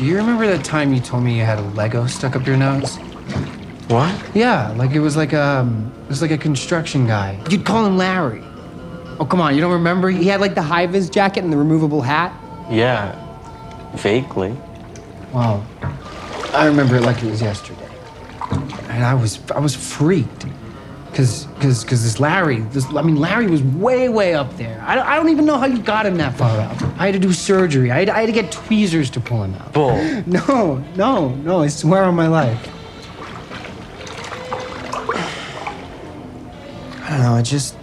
Do 0.00 0.06
you 0.06 0.16
remember 0.16 0.46
that 0.46 0.64
time 0.64 0.94
you 0.94 1.00
told 1.00 1.24
me 1.24 1.36
you 1.36 1.44
had 1.44 1.58
a 1.58 1.62
Lego 1.76 2.06
stuck 2.06 2.34
up 2.34 2.46
your 2.46 2.56
nose? 2.56 2.96
What? 3.88 4.34
Yeah, 4.34 4.70
like 4.70 4.92
it 4.92 5.00
was 5.00 5.14
like 5.14 5.34
a, 5.34 5.70
it 6.04 6.08
was 6.08 6.22
like 6.22 6.30
a 6.30 6.38
construction 6.38 7.06
guy. 7.06 7.38
You'd 7.50 7.66
call 7.66 7.84
him 7.84 7.98
Larry. 7.98 8.42
Oh, 9.18 9.26
come 9.28 9.42
on, 9.42 9.54
you 9.54 9.60
don't 9.60 9.74
remember? 9.74 10.08
He 10.08 10.26
had 10.26 10.40
like 10.40 10.54
the 10.54 10.62
high 10.62 10.86
vis 10.86 11.10
jacket 11.10 11.44
and 11.44 11.52
the 11.52 11.56
removable 11.58 12.00
hat. 12.00 12.32
Yeah, 12.70 13.14
vaguely. 13.96 14.56
Well, 15.34 15.66
I 16.54 16.64
remember 16.64 16.96
it 16.96 17.02
like 17.02 17.22
it 17.22 17.28
was 17.28 17.42
yesterday. 17.42 17.86
And 18.88 19.04
I 19.04 19.12
was, 19.12 19.38
I 19.50 19.58
was 19.58 19.76
freaked. 19.76 20.46
Cause, 21.14 21.48
cause, 21.60 21.82
cause 21.84 22.02
this 22.04 22.20
Larry, 22.20 22.60
this, 22.70 22.86
I 22.94 23.02
mean, 23.02 23.16
Larry 23.16 23.48
was 23.48 23.62
way, 23.62 24.08
way 24.08 24.34
up 24.34 24.56
there. 24.56 24.82
I, 24.86 24.94
don't- 24.94 25.06
I 25.06 25.16
don't 25.16 25.28
even 25.28 25.44
know 25.44 25.58
how 25.58 25.66
you 25.66 25.82
got 25.82 26.06
him 26.06 26.16
that 26.18 26.34
far 26.36 26.58
up. 26.60 26.80
I 27.00 27.06
had 27.06 27.12
to 27.14 27.18
do 27.18 27.32
surgery. 27.32 27.90
I 27.90 27.98
had, 28.00 28.08
I 28.10 28.20
had 28.20 28.26
to 28.26 28.32
get 28.32 28.52
tweezers 28.52 29.10
to 29.10 29.20
pull 29.20 29.42
him 29.42 29.54
out. 29.56 29.72
Bull. 29.72 29.90
No, 30.26 30.76
no, 30.96 31.28
no, 31.30 31.60
I 31.62 31.66
swear 31.68 32.04
on 32.04 32.14
my 32.14 32.28
life. 32.28 32.68
I 37.04 37.08
don't 37.10 37.22
know, 37.22 37.34
I 37.34 37.42
just. 37.42 37.76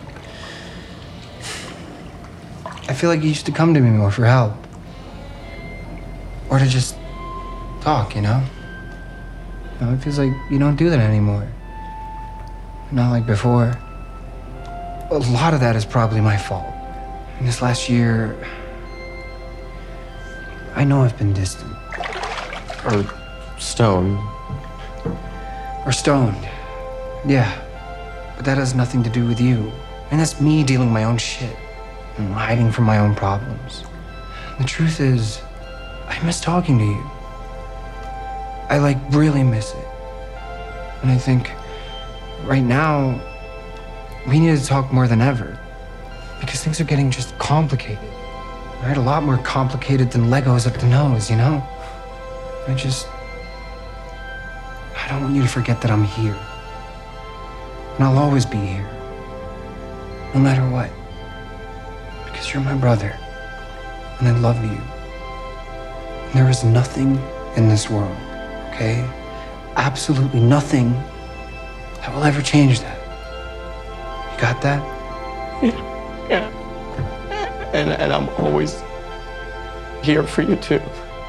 I 2.90 2.94
feel 2.94 3.10
like 3.10 3.22
you 3.22 3.30
used 3.30 3.46
to 3.48 3.52
come 3.52 3.74
to 3.74 3.82
me 3.82 3.90
more 3.90 4.10
for 4.12 4.26
help. 4.26 4.54
Or 6.50 6.60
to 6.60 6.66
just 6.66 6.96
talk, 7.82 8.16
you 8.16 8.22
know? 8.22 8.42
Now 9.82 9.92
it 9.94 9.98
feels 9.98 10.18
like 10.18 10.32
you 10.50 10.58
don't 10.58 10.78
do 10.78 10.90
that 10.90 11.00
anymore. 11.00 11.46
Not 12.92 13.12
like 13.12 13.26
before. 13.26 13.78
A 15.12 15.18
lot 15.18 15.54
of 15.54 15.60
that 15.60 15.76
is 15.76 15.86
probably 15.86 16.22
my 16.22 16.38
fault. 16.38 16.74
In 17.40 17.46
this 17.46 17.62
last 17.62 17.90
year. 17.90 18.36
I 20.76 20.84
know 20.84 21.04
I've 21.04 21.18
been 21.18 21.34
distant. 21.34 21.74
Or 22.86 23.06
stoned. 23.60 24.18
Or 25.86 25.92
stoned. 25.92 26.48
Yeah. 27.26 27.52
But 28.38 28.46
that 28.46 28.58
has 28.58 28.74
nothing 28.74 29.04
to 29.04 29.10
do 29.10 29.26
with 29.26 29.42
you. 29.42 29.72
And 30.12 30.20
that's 30.20 30.40
me 30.40 30.64
dealing 30.64 30.88
with 30.88 30.94
my 30.94 31.04
own 31.04 31.18
shit. 31.18 31.56
And 32.18 32.34
hiding 32.34 32.72
from 32.72 32.86
my 32.86 33.00
own 33.00 33.16
problems. 33.16 33.84
The 34.60 34.64
truth 34.64 35.02
is, 35.02 35.42
I 36.08 36.24
miss 36.24 36.40
talking 36.40 36.78
to 36.78 36.86
you. 36.86 37.04
I 38.70 38.78
like 38.80 38.98
really 39.12 39.44
miss 39.44 39.74
it. 39.74 39.88
And 41.02 41.12
I 41.12 41.18
think 41.18 41.52
right 42.48 42.64
now, 42.64 43.22
we 44.26 44.40
need 44.40 44.58
to 44.58 44.66
talk 44.66 44.92
more 44.92 45.08
than 45.08 45.22
ever. 45.22 45.60
Because 46.40 46.64
things 46.64 46.80
are 46.80 46.86
getting 46.86 47.12
just 47.12 47.38
complicated. 47.38 48.10
Right? 48.82 48.96
A 48.98 49.02
lot 49.02 49.24
more 49.24 49.38
complicated 49.40 50.12
than 50.12 50.26
Legos 50.26 50.66
up 50.68 50.80
the 50.80 50.88
nose, 50.88 51.30
you 51.30 51.36
know? 51.36 51.64
I 52.68 52.74
just. 52.74 53.08
I 54.96 55.08
don't 55.10 55.24
want 55.24 55.36
you 55.36 55.42
to 55.42 55.48
forget 55.48 55.82
that 55.82 55.92
I'm 55.92 56.04
here. 56.04 56.38
And 57.96 58.04
I'll 58.04 58.18
always 58.18 58.46
be 58.46 58.58
here. 58.58 58.88
No 60.34 60.40
matter 60.40 60.62
what. 60.70 60.90
Because 62.26 62.54
you're 62.54 62.64
my 62.64 62.76
brother. 62.76 63.18
And 64.20 64.28
I 64.28 64.32
love 64.40 64.64
you. 64.64 64.80
And 66.28 66.34
there 66.34 66.50
is 66.50 66.64
nothing 66.64 67.20
in 67.56 67.68
this 67.68 67.90
world, 67.90 68.16
okay? 68.70 69.08
Absolutely 69.76 70.40
nothing 70.40 70.94
that 72.08 72.16
will 72.16 72.24
ever 72.24 72.42
change 72.42 72.80
that. 72.80 72.98
You 74.34 74.40
got 74.40 74.62
that? 74.62 74.94
Yeah. 76.30 76.50
And, 77.74 77.90
and 77.92 78.12
I'm 78.12 78.28
always 78.38 78.84
here 80.04 80.24
for 80.24 80.42
you 80.42 80.58
too. 80.58 80.82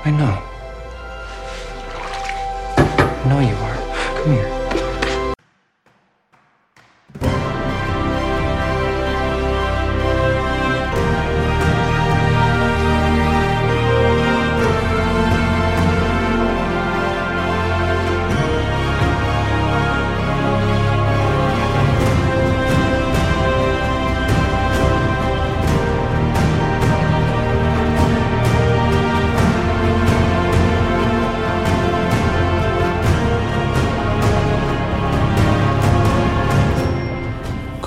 I 0.04 0.10
know. 0.10 0.42
I 2.76 3.28
know 3.28 3.38
you 3.38 3.54
are. 3.54 4.22
Come 4.24 4.32
here. 4.32 4.57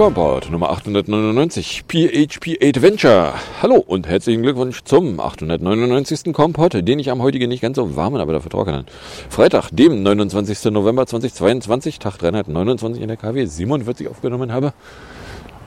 Komport 0.02 0.50
Nummer 0.50 0.72
899, 0.72 1.84
PHP 1.88 2.58
Adventure. 2.60 3.36
Hallo 3.62 3.76
und 3.76 4.08
herzlichen 4.08 4.42
Glückwunsch 4.42 4.82
zum 4.84 5.20
899. 5.20 6.34
Kompott, 6.34 6.74
den 6.74 6.98
ich 6.98 7.12
am 7.12 7.22
heutigen 7.22 7.48
nicht 7.50 7.62
ganz 7.62 7.76
so 7.76 7.96
warmen, 7.96 8.20
aber 8.20 8.34
dafür 8.34 8.50
trockenen 8.50 8.88
Freitag, 9.30 9.70
dem 9.70 10.02
29. 10.02 10.72
November 10.72 11.06
2022, 11.06 12.00
Tag 12.00 12.18
329 12.18 13.00
in 13.00 13.10
der 13.10 13.18
KW 13.18 13.46
47 13.46 14.08
aufgenommen 14.08 14.52
habe. 14.52 14.74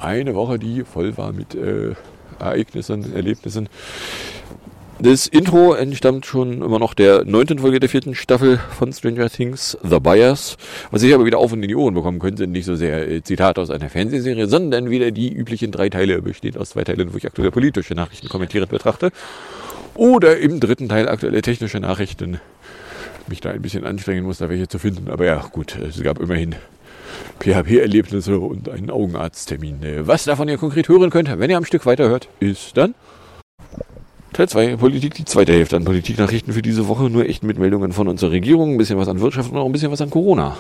Eine 0.01 0.35
Woche, 0.35 0.59
die 0.59 0.83
voll 0.83 1.17
war 1.17 1.31
mit 1.31 1.55
äh, 1.55 1.95
Ereignissen, 2.41 3.15
Erlebnissen. 3.15 3.69
Das 5.05 5.27
Intro 5.27 5.75
entstammt 5.75 6.25
schon 6.25 6.63
immer 6.63 6.79
noch 6.79 6.95
der 6.95 7.27
neunten 7.27 7.59
Folge 7.59 7.79
der 7.79 7.91
vierten 7.91 8.15
Staffel 8.15 8.59
von 8.79 8.91
Stranger 8.91 9.29
Things, 9.29 9.77
The 9.83 10.01
Buyers. 10.01 10.57
Was 10.93 11.03
ich 11.03 11.13
aber 11.13 11.27
wieder 11.27 11.37
auf 11.37 11.53
und 11.53 11.63
in 11.63 11.69
die 11.69 11.77
Ohren 11.77 11.93
bekommen 11.93 12.21
könnte, 12.21 12.39
sind 12.39 12.53
nicht 12.53 12.65
so 12.65 12.75
sehr 12.75 13.07
äh, 13.07 13.23
Zitate 13.23 13.61
aus 13.61 13.69
einer 13.69 13.91
Fernsehserie, 13.91 14.47
sondern 14.47 14.89
wieder 14.89 15.11
die 15.11 15.31
üblichen 15.31 15.73
drei 15.73 15.91
Teile, 15.91 16.23
bestehend 16.23 16.57
aus 16.57 16.71
zwei 16.71 16.85
Teilen, 16.85 17.13
wo 17.13 17.19
ich 17.19 17.27
aktuelle 17.27 17.51
politische 17.51 17.93
Nachrichten 17.95 18.31
kommentierend 18.31 18.71
betrachte. 18.71 19.11
Oder 19.95 20.39
im 20.39 20.59
dritten 20.59 20.89
Teil 20.89 21.07
aktuelle 21.07 21.43
technische 21.43 21.81
Nachrichten. 21.81 22.41
Mich 23.27 23.43
da 23.43 23.51
ein 23.51 23.61
bisschen 23.61 23.85
anstrengen 23.85 24.25
muss, 24.25 24.39
da 24.39 24.49
welche 24.49 24.69
zu 24.69 24.79
finden. 24.79 25.11
Aber 25.11 25.27
ja, 25.27 25.47
gut, 25.53 25.77
es 25.77 26.03
gab 26.03 26.19
immerhin 26.19 26.55
PHP-Erlebnisse 27.41 28.39
und 28.39 28.71
einen 28.71 28.89
Augenarzttermin. 28.89 29.83
Äh, 29.83 30.07
Was 30.07 30.25
davon 30.25 30.49
ihr 30.49 30.57
konkret 30.57 30.89
hören 30.89 31.11
könnt, 31.11 31.29
wenn 31.39 31.51
ihr 31.51 31.59
am 31.59 31.67
Stück 31.67 31.85
weiterhört, 31.85 32.31
ist 32.41 32.79
dann 32.79 32.95
Teil 34.35 34.49
2, 34.49 34.77
Politik, 34.79 35.15
die 35.15 35.25
zweite 35.25 35.53
Hälfte 35.53 35.77
an 35.77 35.85
Politiknachrichten 35.85 36.53
für 36.53 36.61
diese 36.61 36.89
Woche. 36.89 37.09
Nur 37.09 37.25
echt 37.25 37.45
mit 37.45 37.57
Meldungen 37.57 37.93
von 37.93 38.09
unserer 38.09 38.33
Regierung, 38.33 38.73
ein 38.73 38.79
bisschen 38.79 38.99
was 38.99 39.07
an 39.07 39.21
Wirtschaft 39.21 39.53
und 39.53 39.59
auch 39.59 39.65
ein 39.65 39.71
bisschen 39.71 39.93
was 39.93 40.01
an 40.01 40.11
Corona. 40.11 40.57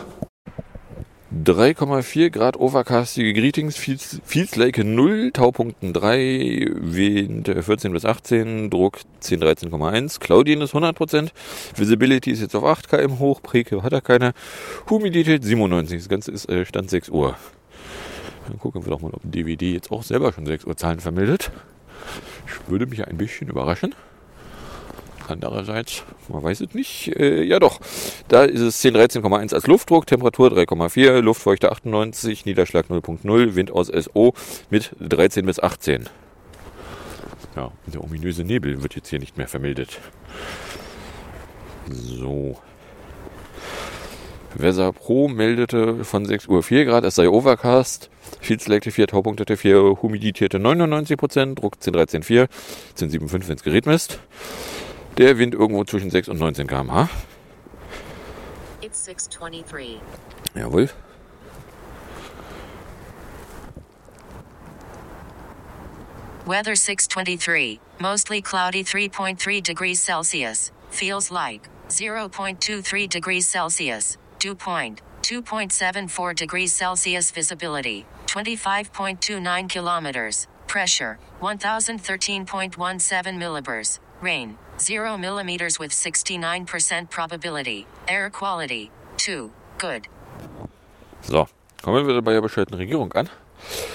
3,4 1.45 2.31
Grad 2.31 2.57
overcastige 2.57 3.33
Greetings, 3.33 3.77
feels, 3.77 4.21
feels 4.25 4.55
like 4.55 4.79
0, 4.79 5.33
Taupunkten 5.33 5.93
3, 5.93 6.69
Wind 6.71 7.49
äh, 7.49 7.63
14 7.65 7.91
bis 7.91 8.05
18, 8.05 8.71
Druck 8.71 9.01
10, 9.19 9.43
13,1, 9.43 10.21
Cloudiness 10.21 10.73
100%, 10.73 11.31
Visibility 11.75 12.31
ist 12.31 12.43
jetzt 12.43 12.55
auf 12.55 12.63
8 12.63 12.89
km 12.89 13.19
hoch, 13.19 13.43
Preke 13.43 13.83
hat 13.83 13.93
er 13.93 14.03
keine, 14.03 14.35
Humidität 14.89 15.43
97, 15.43 15.99
das 15.99 16.09
Ganze 16.09 16.31
ist 16.31 16.49
äh, 16.49 16.65
Stand 16.65 16.91
6 16.91 17.09
Uhr. 17.09 17.35
Dann 18.47 18.61
gucken 18.61 18.87
wir 18.87 18.91
doch 18.91 19.01
mal, 19.01 19.11
ob 19.13 19.23
DVD 19.25 19.73
jetzt 19.73 19.91
auch 19.91 20.05
selber 20.05 20.33
schon 20.33 20.47
6 20.47 20.65
Uhr 20.65 20.77
Zahlen 20.77 21.01
vermeldet. 21.01 21.51
Ich 22.47 22.71
würde 22.71 22.87
mich 22.87 23.07
ein 23.07 23.17
bisschen 23.17 23.49
überraschen. 23.49 23.95
Andererseits, 25.29 26.03
man 26.29 26.43
weiß 26.43 26.61
es 26.61 26.75
nicht. 26.75 27.09
Äh, 27.17 27.43
ja 27.45 27.59
doch, 27.59 27.81
da 28.29 28.45
ist 28.45 28.61
es 28.61 28.81
10, 28.81 28.97
13,1 28.97 29.55
als 29.55 29.67
Luftdruck, 29.67 30.07
Temperatur 30.07 30.49
3,4, 30.49 31.21
Luftfeuchte 31.21 31.73
98, 31.73 32.45
Niederschlag 32.45 32.87
0,0, 32.87 33.55
Wind 33.55 33.71
aus 33.71 33.89
SO 33.89 34.35
mit 34.71 34.95
13 35.01 35.47
bis 35.47 35.61
18. 35.61 36.09
Ja, 37.57 37.71
der 37.87 38.03
ominöse 38.03 38.45
Nebel 38.45 38.83
wird 38.83 38.97
jetzt 38.97 39.09
hier 39.09 39.19
nicht 39.19 39.39
mehr 39.39 39.49
vermeldet. 39.49 39.99
So. 41.91 42.59
Weather 44.57 44.93
Pro 44.93 45.29
meldete 45.29 46.05
von 46.05 46.25
6 46.25 46.47
Uhr 46.49 46.63
4 46.63 46.85
Grad, 46.85 47.05
es 47.05 47.17
sei 47.17 47.29
Overcast. 47.29 48.09
Field 48.41 48.63
Selective 48.63 48.93
4, 48.93 49.09
Taupunktete 49.09 49.57
4, 49.57 49.99
Humiditäte 50.01 50.59
99%, 50.59 51.55
Druck 51.57 51.83
10, 51.83 51.93
13, 51.93 52.23
4, 52.23 52.49
10, 52.95 53.11
7, 53.11 53.29
5, 53.29 53.49
wenn 53.49 53.57
es 53.57 53.63
Gerät 53.63 53.87
misst. 53.87 54.21
Der 55.19 55.39
Wind 55.39 55.55
irgendwo 55.55 55.85
zwischen 55.85 56.11
6 56.11 56.29
und 56.29 56.39
19 56.39 56.67
km/h. 56.67 57.09
It's 58.81 59.05
623. 59.05 60.01
Jawohl. 60.55 60.89
Weather 66.47 66.77
623. 66.77 67.81
Mostly 67.99 68.43
cloudy 68.43 68.85
3.3 68.85 69.63
degrees 69.63 70.05
Celsius. 70.05 70.73
Feels 70.91 71.31
like 71.31 71.69
0.23 71.89 73.09
degrees 73.09 73.51
Celsius. 73.51 74.19
Dew 74.45 74.55
point 74.55 75.01
2.74 75.23 76.37
degrees 76.37 76.71
Celsius. 76.75 77.31
Visibility 77.31 78.05
25.29 78.27 79.71
kilometers. 79.71 80.49
Pressure 80.67 81.19
1013.17 81.41 83.39
millibars. 83.39 84.01
Rain 84.21 84.59
0 84.77 85.17
millimeters 85.17 85.79
with 85.79 85.93
69% 85.93 87.09
probability. 87.09 87.87
Air 88.07 88.29
quality 88.29 88.91
2. 89.17 89.51
Good. 89.79 90.09
So, 91.23 91.49
kommen 91.83 92.07
wir 92.07 92.21
bei 92.21 92.35
der 92.35 92.43
bescheuerten 92.43 92.77
Regierung 92.77 93.13
an. 93.15 93.31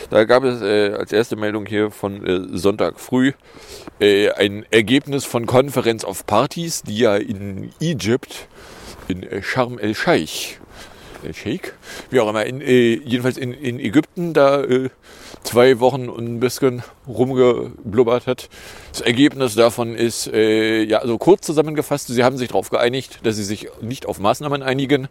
Da 0.09 0.23
gab 0.23 0.43
es 0.43 0.63
äh, 0.63 0.95
als 0.97 1.11
erste 1.11 1.35
Meldung 1.35 1.67
hier 1.67 1.91
von 1.91 2.25
äh, 2.25 2.57
Sonntag 2.57 2.99
früh 2.99 3.33
äh, 3.99 4.31
ein 4.31 4.65
Ergebnis 4.71 5.25
von 5.25 5.45
Conference 5.45 6.03
of 6.03 6.25
Parties, 6.25 6.81
die 6.81 6.97
ja 6.97 7.17
in 7.17 7.71
Egypt, 7.79 8.47
in 9.09 9.23
äh, 9.23 9.41
Sharm 9.41 9.77
el-Scheich, 9.77 10.59
äh, 11.23 11.33
Sheikh, 11.33 11.73
wie 12.09 12.19
auch 12.19 12.29
immer, 12.29 12.45
in, 12.45 12.61
äh, 12.61 12.94
jedenfalls 12.94 13.38
in, 13.38 13.53
in 13.53 13.79
Ägypten 13.79 14.33
da 14.33 14.63
äh, 14.63 14.89
zwei 15.44 15.79
Wochen 15.79 16.09
und 16.09 16.25
ein 16.25 16.39
bisschen 16.39 16.83
rumgeblubbert 17.07 18.27
hat. 18.27 18.50
Das 18.91 19.01
Ergebnis 19.01 19.56
davon 19.56 19.95
ist, 19.95 20.27
äh, 20.27 20.83
ja, 20.83 21.00
also 21.00 21.17
kurz 21.17 21.45
zusammengefasst, 21.45 22.07
sie 22.07 22.23
haben 22.23 22.38
sich 22.38 22.50
darauf 22.50 22.69
geeinigt, 22.69 23.19
dass 23.23 23.35
sie 23.35 23.44
sich 23.44 23.67
nicht 23.81 24.06
auf 24.06 24.19
Maßnahmen 24.19 24.61
einigen. 24.63 25.07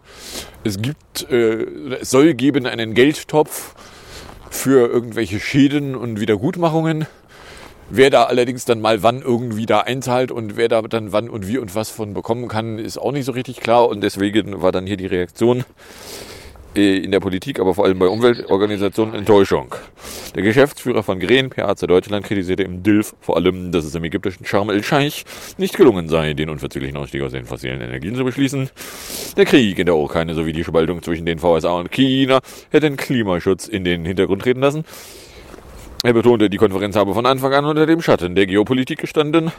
Es 0.65 0.81
gibt, 0.81 1.31
äh, 1.31 1.65
es 2.01 2.11
soll 2.11 2.35
geben 2.35 2.67
einen 2.67 2.95
Geldtopf 2.95 3.75
für 4.51 4.89
irgendwelche 4.89 5.41
Schäden 5.41 5.95
und 5.95 6.21
Wiedergutmachungen. 6.21 7.07
Wer 7.91 8.11
da 8.11 8.25
allerdings 8.25 8.67
dann 8.67 8.83
mal 8.83 9.03
wann 9.03 9.23
irgendwie 9.23 9.65
da 9.65 9.81
einzahlt 9.81 10.31
und 10.31 10.59
wer 10.59 10.69
da 10.69 10.83
dann 10.83 11.13
wann 11.13 11.31
und 11.31 11.49
wie 11.49 11.57
und 11.57 11.75
was 11.75 11.89
von 11.89 12.13
bekommen 12.13 12.49
kann, 12.49 12.79
ist 12.79 12.99
auch 12.99 13.13
nicht 13.13 13.25
so 13.25 13.33
richtig 13.33 13.61
klar. 13.61 13.89
Und 13.89 14.03
deswegen 14.03 14.61
war 14.61 14.73
dann 14.73 14.87
hier 14.87 14.99
die 14.99 15.07
Reaktion 15.07 15.65
äh, 16.77 16.99
in 16.99 17.11
der 17.13 17.21
Politik, 17.21 17.59
aber 17.59 17.75
vor 17.75 17.87
allem 17.87 17.99
bei 17.99 18.07
Umweltorganisationen 18.07 19.15
Enttäuschung. 19.15 19.75
Der 20.35 20.43
Geschäftsführer 20.43 21.03
von 21.03 21.19
Gren, 21.19 21.49
PAC 21.49 21.79
Deutschland, 21.79 22.27
kritisierte 22.27 22.63
im 22.63 22.83
DILF 22.83 23.17
vor 23.21 23.37
allem, 23.37 23.73
dass 23.73 23.87
es 23.87 23.95
im 23.95 24.05
ägyptischen 24.05 24.45
Sharm 24.45 24.69
el-Scheich 24.69 25.25
nicht 25.57 25.75
gelungen 25.75 26.11
sei, 26.11 26.35
den 26.35 26.51
unverzüglichen 26.51 26.99
Ausstieg 26.99 27.23
aus 27.23 27.33
den 27.33 27.47
fossilen 27.47 27.81
Energien 27.81 28.15
zu 28.15 28.23
beschließen. 28.23 28.69
Der 29.39 29.47
Krieg 29.47 29.79
in 29.79 29.87
der 29.87 29.97
Ukraine 29.97 30.35
sowie 30.35 30.53
die 30.53 30.63
Spaltung 30.63 31.03
zwischen 31.03 31.25
den 31.25 31.39
VSA 31.39 31.71
und 31.71 31.91
China 31.91 32.41
hätten 32.69 32.99
Klimaschutz 32.99 33.67
in 33.67 33.85
den 33.85 34.05
Hintergrund 34.05 34.43
treten 34.43 34.61
lassen. 34.61 34.85
Er 36.05 36.13
betonte, 36.13 36.49
die 36.49 36.59
Konferenz 36.59 36.95
habe 36.95 37.13
von 37.13 37.27
Anfang 37.27 37.53
an 37.55 37.65
unter 37.65 37.85
dem 37.85 38.01
Schatten 38.01 38.37
der 38.37 38.47
Geopolitik 38.47 39.01
gestanden 39.01 39.51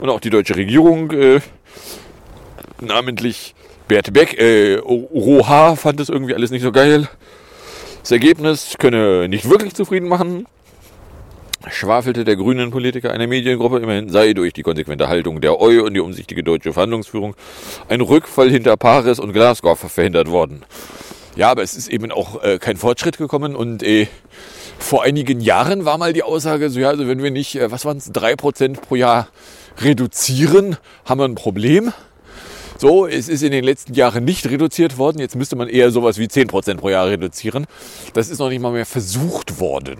und 0.00 0.08
auch 0.08 0.18
die 0.18 0.30
deutsche 0.30 0.56
Regierung, 0.56 1.10
äh, 1.10 1.40
namentlich 2.80 3.54
Bert 3.86 4.12
Beck, 4.14 4.40
äh, 4.40 4.76
Roha 4.76 5.76
fand 5.76 6.00
es 6.00 6.08
irgendwie 6.08 6.34
alles 6.34 6.50
nicht 6.50 6.62
so 6.62 6.72
geil. 6.72 7.06
Das 8.00 8.10
Ergebnis 8.10 8.76
könne 8.78 9.28
nicht 9.28 9.50
wirklich 9.50 9.74
zufrieden 9.74 10.08
machen, 10.08 10.46
schwafelte 11.70 12.24
der 12.24 12.36
grünen 12.36 12.70
Politiker 12.70 13.12
einer 13.12 13.26
Mediengruppe. 13.26 13.78
Immerhin 13.78 14.08
sei 14.08 14.32
durch 14.32 14.54
die 14.54 14.62
konsequente 14.62 15.08
Haltung 15.08 15.42
der 15.42 15.60
EU 15.60 15.84
und 15.84 15.92
die 15.92 16.00
umsichtige 16.00 16.42
deutsche 16.42 16.72
Verhandlungsführung 16.72 17.34
ein 17.88 18.00
Rückfall 18.00 18.50
hinter 18.50 18.78
Paris 18.78 19.18
und 19.18 19.34
Glasgow 19.34 19.78
verhindert 19.78 20.30
worden. 20.30 20.64
Ja, 21.36 21.50
aber 21.50 21.62
es 21.62 21.74
ist 21.74 21.88
eben 21.88 22.10
auch 22.10 22.42
äh, 22.42 22.58
kein 22.58 22.76
Fortschritt 22.76 23.18
gekommen 23.18 23.54
und 23.54 23.82
äh, 23.82 24.08
vor 24.78 25.02
einigen 25.02 25.40
Jahren 25.40 25.84
war 25.84 25.98
mal 25.98 26.12
die 26.12 26.22
Aussage, 26.22 26.70
so 26.70 26.80
ja, 26.80 26.88
also 26.88 27.06
wenn 27.08 27.22
wir 27.22 27.30
nicht, 27.30 27.56
äh, 27.56 27.70
was 27.70 27.84
waren 27.84 27.98
es, 27.98 28.10
drei 28.12 28.36
Prozent 28.36 28.80
pro 28.80 28.94
Jahr 28.94 29.28
reduzieren, 29.78 30.76
haben 31.04 31.20
wir 31.20 31.24
ein 31.24 31.34
Problem. 31.34 31.92
So, 32.78 33.06
es 33.08 33.28
ist 33.28 33.42
in 33.42 33.50
den 33.50 33.64
letzten 33.64 33.94
Jahren 33.94 34.24
nicht 34.24 34.46
reduziert 34.46 34.98
worden. 34.98 35.18
Jetzt 35.18 35.34
müsste 35.34 35.56
man 35.56 35.68
eher 35.68 35.90
sowas 35.90 36.16
wie 36.18 36.26
10% 36.26 36.76
pro 36.76 36.90
Jahr 36.90 37.08
reduzieren. 37.08 37.66
Das 38.14 38.28
ist 38.28 38.38
noch 38.38 38.50
nicht 38.50 38.60
mal 38.60 38.72
mehr 38.72 38.86
versucht 38.86 39.58
worden. 39.58 39.98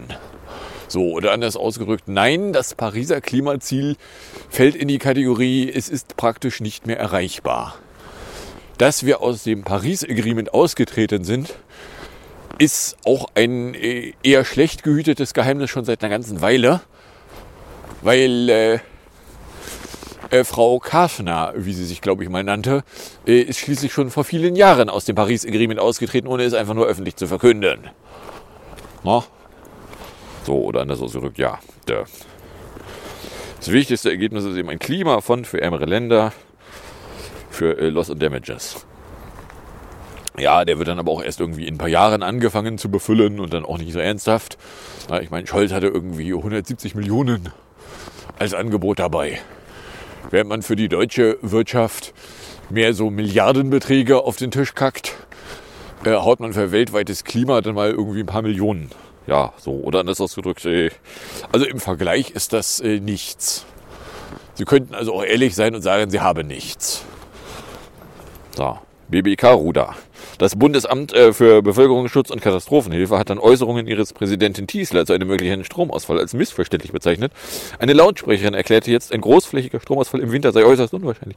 So, 0.86 1.10
oder 1.10 1.32
anders 1.32 1.56
ausgedrückt, 1.56 2.04
nein, 2.06 2.52
das 2.52 2.74
Pariser 2.74 3.20
Klimaziel 3.20 3.96
fällt 4.48 4.74
in 4.74 4.88
die 4.88 4.98
Kategorie, 4.98 5.70
es 5.70 5.88
ist 5.88 6.16
praktisch 6.16 6.60
nicht 6.60 6.86
mehr 6.86 6.98
erreichbar. 6.98 7.74
Dass 8.78 9.04
wir 9.04 9.20
aus 9.20 9.42
dem 9.42 9.64
Paris 9.64 10.04
Agreement 10.04 10.54
ausgetreten 10.54 11.24
sind, 11.24 11.54
ist 12.58 12.96
auch 13.04 13.26
ein 13.34 13.74
äh, 13.74 14.14
eher 14.22 14.44
schlecht 14.44 14.82
gehütetes 14.82 15.34
Geheimnis 15.34 15.70
schon 15.70 15.84
seit 15.84 16.02
einer 16.02 16.10
ganzen 16.10 16.40
Weile, 16.40 16.80
weil 18.02 18.48
äh, 18.48 18.78
äh, 20.30 20.44
Frau 20.44 20.78
Kafner, 20.78 21.52
wie 21.56 21.72
sie 21.72 21.84
sich, 21.84 22.00
glaube 22.00 22.22
ich, 22.22 22.28
mal 22.28 22.44
nannte, 22.44 22.84
äh, 23.26 23.40
ist 23.40 23.58
schließlich 23.58 23.92
schon 23.92 24.10
vor 24.10 24.24
vielen 24.24 24.56
Jahren 24.56 24.90
aus 24.90 25.04
dem 25.04 25.16
Paris 25.16 25.46
Agreement 25.46 25.80
ausgetreten, 25.80 26.28
ohne 26.28 26.44
es 26.44 26.54
einfach 26.54 26.74
nur 26.74 26.86
öffentlich 26.86 27.16
zu 27.16 27.26
verkünden. 27.26 27.90
Na? 29.04 29.24
So, 30.44 30.56
oder 30.64 30.80
anders 30.82 31.00
ausgedrückt, 31.00 31.38
ja. 31.38 31.58
Der. 31.86 32.04
Das 33.58 33.72
wichtigste 33.72 34.10
Ergebnis 34.10 34.44
ist 34.44 34.56
eben 34.56 34.68
ein 34.68 34.78
Klimafond 34.78 35.46
für 35.46 35.60
ärmere 35.60 35.84
Länder, 35.84 36.32
für 37.50 37.78
äh, 37.78 37.88
Loss 37.88 38.10
and 38.10 38.22
Damages. 38.22 38.86
Ja, 40.38 40.64
der 40.64 40.78
wird 40.78 40.88
dann 40.88 40.98
aber 40.98 41.12
auch 41.12 41.22
erst 41.22 41.40
irgendwie 41.40 41.66
in 41.66 41.74
ein 41.74 41.78
paar 41.78 41.88
Jahren 41.88 42.22
angefangen 42.22 42.78
zu 42.78 42.90
befüllen 42.90 43.40
und 43.40 43.52
dann 43.52 43.64
auch 43.64 43.78
nicht 43.78 43.92
so 43.92 43.98
ernsthaft. 43.98 44.56
Na, 45.08 45.20
ich 45.20 45.30
meine, 45.30 45.46
Scholz 45.46 45.72
hatte 45.72 45.88
irgendwie 45.88 46.32
170 46.32 46.94
Millionen 46.94 47.50
als 48.38 48.54
Angebot 48.54 48.98
dabei. 48.98 49.40
Während 50.30 50.48
man 50.48 50.62
für 50.62 50.76
die 50.76 50.88
deutsche 50.88 51.38
Wirtschaft 51.42 52.12
mehr 52.70 52.94
so 52.94 53.10
Milliardenbeträge 53.10 54.22
auf 54.22 54.36
den 54.36 54.50
Tisch 54.50 54.74
kackt, 54.74 55.14
äh, 56.04 56.14
haut 56.14 56.40
man 56.40 56.52
für 56.52 56.70
weltweites 56.70 57.24
Klima 57.24 57.60
dann 57.60 57.74
mal 57.74 57.90
irgendwie 57.90 58.20
ein 58.20 58.26
paar 58.26 58.42
Millionen. 58.42 58.90
Ja, 59.26 59.52
so, 59.58 59.72
oder 59.72 60.00
anders 60.00 60.20
ausgedrückt. 60.20 60.64
Äh, 60.64 60.90
also 61.52 61.66
im 61.66 61.80
Vergleich 61.80 62.30
ist 62.30 62.52
das 62.52 62.80
äh, 62.80 63.00
nichts. 63.00 63.64
Sie 64.54 64.64
könnten 64.64 64.94
also 64.94 65.14
auch 65.14 65.24
ehrlich 65.24 65.54
sein 65.54 65.74
und 65.74 65.82
sagen, 65.82 66.10
sie 66.10 66.20
haben 66.20 66.46
nichts. 66.46 67.04
So, 68.56 68.78
BBK-Ruder. 69.08 69.94
Das 70.38 70.56
Bundesamt 70.56 71.12
äh, 71.12 71.32
für 71.32 71.62
Bevölkerungsschutz 71.62 72.30
und 72.30 72.40
Katastrophenhilfe 72.40 73.18
hat 73.18 73.30
dann 73.30 73.38
Äußerungen 73.38 73.86
ihres 73.86 74.12
Präsidenten 74.12 74.66
Tiesler 74.66 75.06
zu 75.06 75.12
einem 75.12 75.28
möglichen 75.28 75.64
Stromausfall 75.64 76.18
als 76.18 76.34
missverständlich 76.34 76.92
bezeichnet. 76.92 77.32
Eine 77.78 77.92
Lautsprecherin 77.92 78.54
erklärte 78.54 78.90
jetzt, 78.90 79.12
ein 79.12 79.20
großflächiger 79.20 79.80
Stromausfall 79.80 80.20
im 80.20 80.32
Winter 80.32 80.52
sei 80.52 80.64
äußerst 80.64 80.94
unwahrscheinlich. 80.94 81.36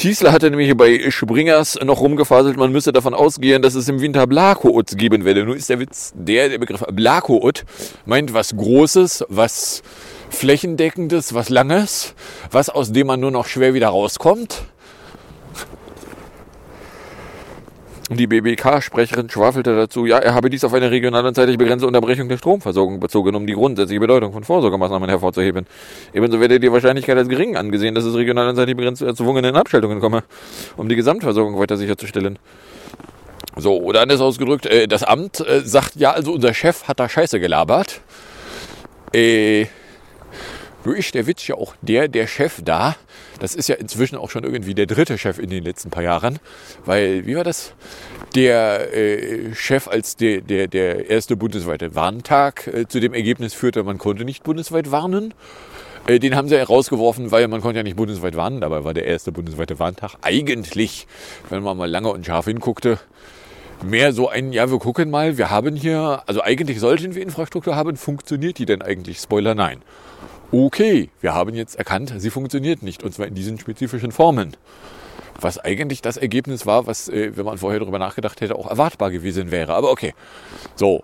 Tiesler 0.00 0.32
hatte 0.32 0.48
nämlich 0.48 0.74
bei 0.78 1.10
Springers 1.10 1.78
noch 1.84 2.00
rumgefaselt, 2.00 2.56
man 2.56 2.72
müsse 2.72 2.90
davon 2.90 3.12
ausgehen, 3.12 3.60
dass 3.60 3.74
es 3.74 3.86
im 3.86 4.00
Winter 4.00 4.26
Blakout 4.26 4.96
geben 4.96 5.26
werde. 5.26 5.44
Nur 5.44 5.56
ist 5.56 5.68
der 5.68 5.78
Witz, 5.78 6.14
der, 6.14 6.48
der 6.48 6.58
Begriff 6.58 6.82
Blakout 6.90 7.64
meint 8.06 8.32
was 8.32 8.56
Großes, 8.56 9.26
was 9.28 9.82
Flächendeckendes, 10.30 11.34
was 11.34 11.50
Langes, 11.50 12.14
was 12.50 12.70
aus 12.70 12.92
dem 12.92 13.08
man 13.08 13.20
nur 13.20 13.30
noch 13.30 13.46
schwer 13.46 13.74
wieder 13.74 13.88
rauskommt. 13.88 14.62
Die 18.12 18.26
BBK-Sprecherin 18.26 19.30
schwafelte 19.30 19.76
dazu, 19.76 20.04
ja, 20.04 20.18
er 20.18 20.34
habe 20.34 20.50
dies 20.50 20.64
auf 20.64 20.74
eine 20.74 20.90
regional 20.90 21.24
und 21.24 21.34
zeitlich 21.36 21.58
begrenzte 21.58 21.86
Unterbrechung 21.86 22.28
der 22.28 22.38
Stromversorgung 22.38 22.98
bezogen, 22.98 23.36
um 23.36 23.46
die 23.46 23.52
grundsätzliche 23.52 24.00
Bedeutung 24.00 24.32
von 24.32 24.42
Vorsorgemaßnahmen 24.42 25.08
hervorzuheben. 25.08 25.64
Ebenso 26.12 26.40
werde 26.40 26.58
die 26.58 26.72
Wahrscheinlichkeit 26.72 27.16
als 27.16 27.28
gering 27.28 27.56
angesehen, 27.56 27.94
dass 27.94 28.02
es 28.02 28.16
regional 28.16 28.48
und 28.48 28.56
zeitlich 28.56 28.76
begrenzt 28.76 28.98
zu 28.98 29.06
erzwungenen 29.06 29.54
Abschaltungen 29.54 30.00
komme, 30.00 30.24
um 30.76 30.88
die 30.88 30.96
Gesamtversorgung 30.96 31.56
weiter 31.60 31.76
sicherzustellen. 31.76 32.40
So, 33.56 33.80
oder 33.80 34.00
anders 34.00 34.20
ausgedrückt, 34.20 34.66
äh, 34.66 34.88
das 34.88 35.04
Amt 35.04 35.38
äh, 35.38 35.60
sagt, 35.60 35.94
ja, 35.94 36.10
also 36.10 36.32
unser 36.32 36.52
Chef 36.52 36.88
hat 36.88 36.98
da 36.98 37.08
Scheiße 37.08 37.38
gelabert. 37.38 38.00
Äh, 39.14 39.66
nur 40.84 40.96
ist 40.96 41.14
der 41.14 41.28
Witz 41.28 41.46
ja 41.46 41.54
auch 41.54 41.74
der, 41.80 42.08
der 42.08 42.26
Chef 42.26 42.60
da, 42.64 42.96
das 43.40 43.54
ist 43.54 43.68
ja 43.68 43.74
inzwischen 43.74 44.16
auch 44.16 44.30
schon 44.30 44.44
irgendwie 44.44 44.74
der 44.74 44.86
dritte 44.86 45.18
Chef 45.18 45.38
in 45.38 45.50
den 45.50 45.64
letzten 45.64 45.90
paar 45.90 46.02
Jahren, 46.02 46.38
weil, 46.84 47.26
wie 47.26 47.34
war 47.34 47.44
das? 47.44 47.72
Der 48.34 48.94
äh, 48.94 49.54
Chef 49.54 49.88
als 49.88 50.16
der, 50.16 50.42
der, 50.42 50.68
der 50.68 51.10
erste 51.10 51.36
bundesweite 51.36 51.94
Warntag 51.94 52.68
äh, 52.68 52.86
zu 52.86 53.00
dem 53.00 53.14
Ergebnis 53.14 53.54
führte, 53.54 53.82
man 53.82 53.98
konnte 53.98 54.24
nicht 54.24 54.44
bundesweit 54.44 54.92
warnen. 54.92 55.34
Äh, 56.06 56.18
den 56.18 56.36
haben 56.36 56.48
sie 56.48 56.56
herausgeworfen, 56.56 57.32
weil 57.32 57.48
man 57.48 57.60
konnte 57.60 57.78
ja 57.78 57.82
nicht 57.82 57.96
bundesweit 57.96 58.36
warnen. 58.36 58.60
Dabei 58.60 58.84
war 58.84 58.94
der 58.94 59.06
erste 59.06 59.32
bundesweite 59.32 59.78
Warntag 59.78 60.16
eigentlich, 60.22 61.06
wenn 61.48 61.62
man 61.62 61.76
mal 61.76 61.90
lange 61.90 62.10
und 62.10 62.24
scharf 62.24 62.44
hinguckte, 62.44 62.98
mehr 63.82 64.12
so 64.12 64.28
ein, 64.28 64.52
ja, 64.52 64.70
wir 64.70 64.78
gucken 64.78 65.10
mal, 65.10 65.38
wir 65.38 65.50
haben 65.50 65.74
hier, 65.74 66.22
also 66.26 66.42
eigentlich 66.42 66.78
sollten 66.78 67.14
wir 67.14 67.22
Infrastruktur 67.22 67.74
haben, 67.74 67.96
funktioniert 67.96 68.58
die 68.58 68.66
denn 68.66 68.82
eigentlich? 68.82 69.18
Spoiler, 69.18 69.54
nein 69.54 69.82
okay, 70.52 71.10
wir 71.20 71.34
haben 71.34 71.54
jetzt 71.54 71.76
erkannt, 71.76 72.12
sie 72.16 72.30
funktioniert 72.30 72.82
nicht 72.82 73.02
und 73.02 73.12
zwar 73.12 73.26
in 73.26 73.34
diesen 73.34 73.58
spezifischen 73.58 74.12
Formen. 74.12 74.56
Was 75.40 75.58
eigentlich 75.58 76.02
das 76.02 76.16
Ergebnis 76.16 76.66
war, 76.66 76.86
was, 76.86 77.08
äh, 77.08 77.36
wenn 77.36 77.46
man 77.46 77.58
vorher 77.58 77.80
darüber 77.80 77.98
nachgedacht 77.98 78.40
hätte, 78.40 78.56
auch 78.56 78.68
erwartbar 78.68 79.10
gewesen 79.10 79.50
wäre. 79.50 79.74
Aber 79.74 79.90
okay. 79.90 80.12
So, 80.76 81.02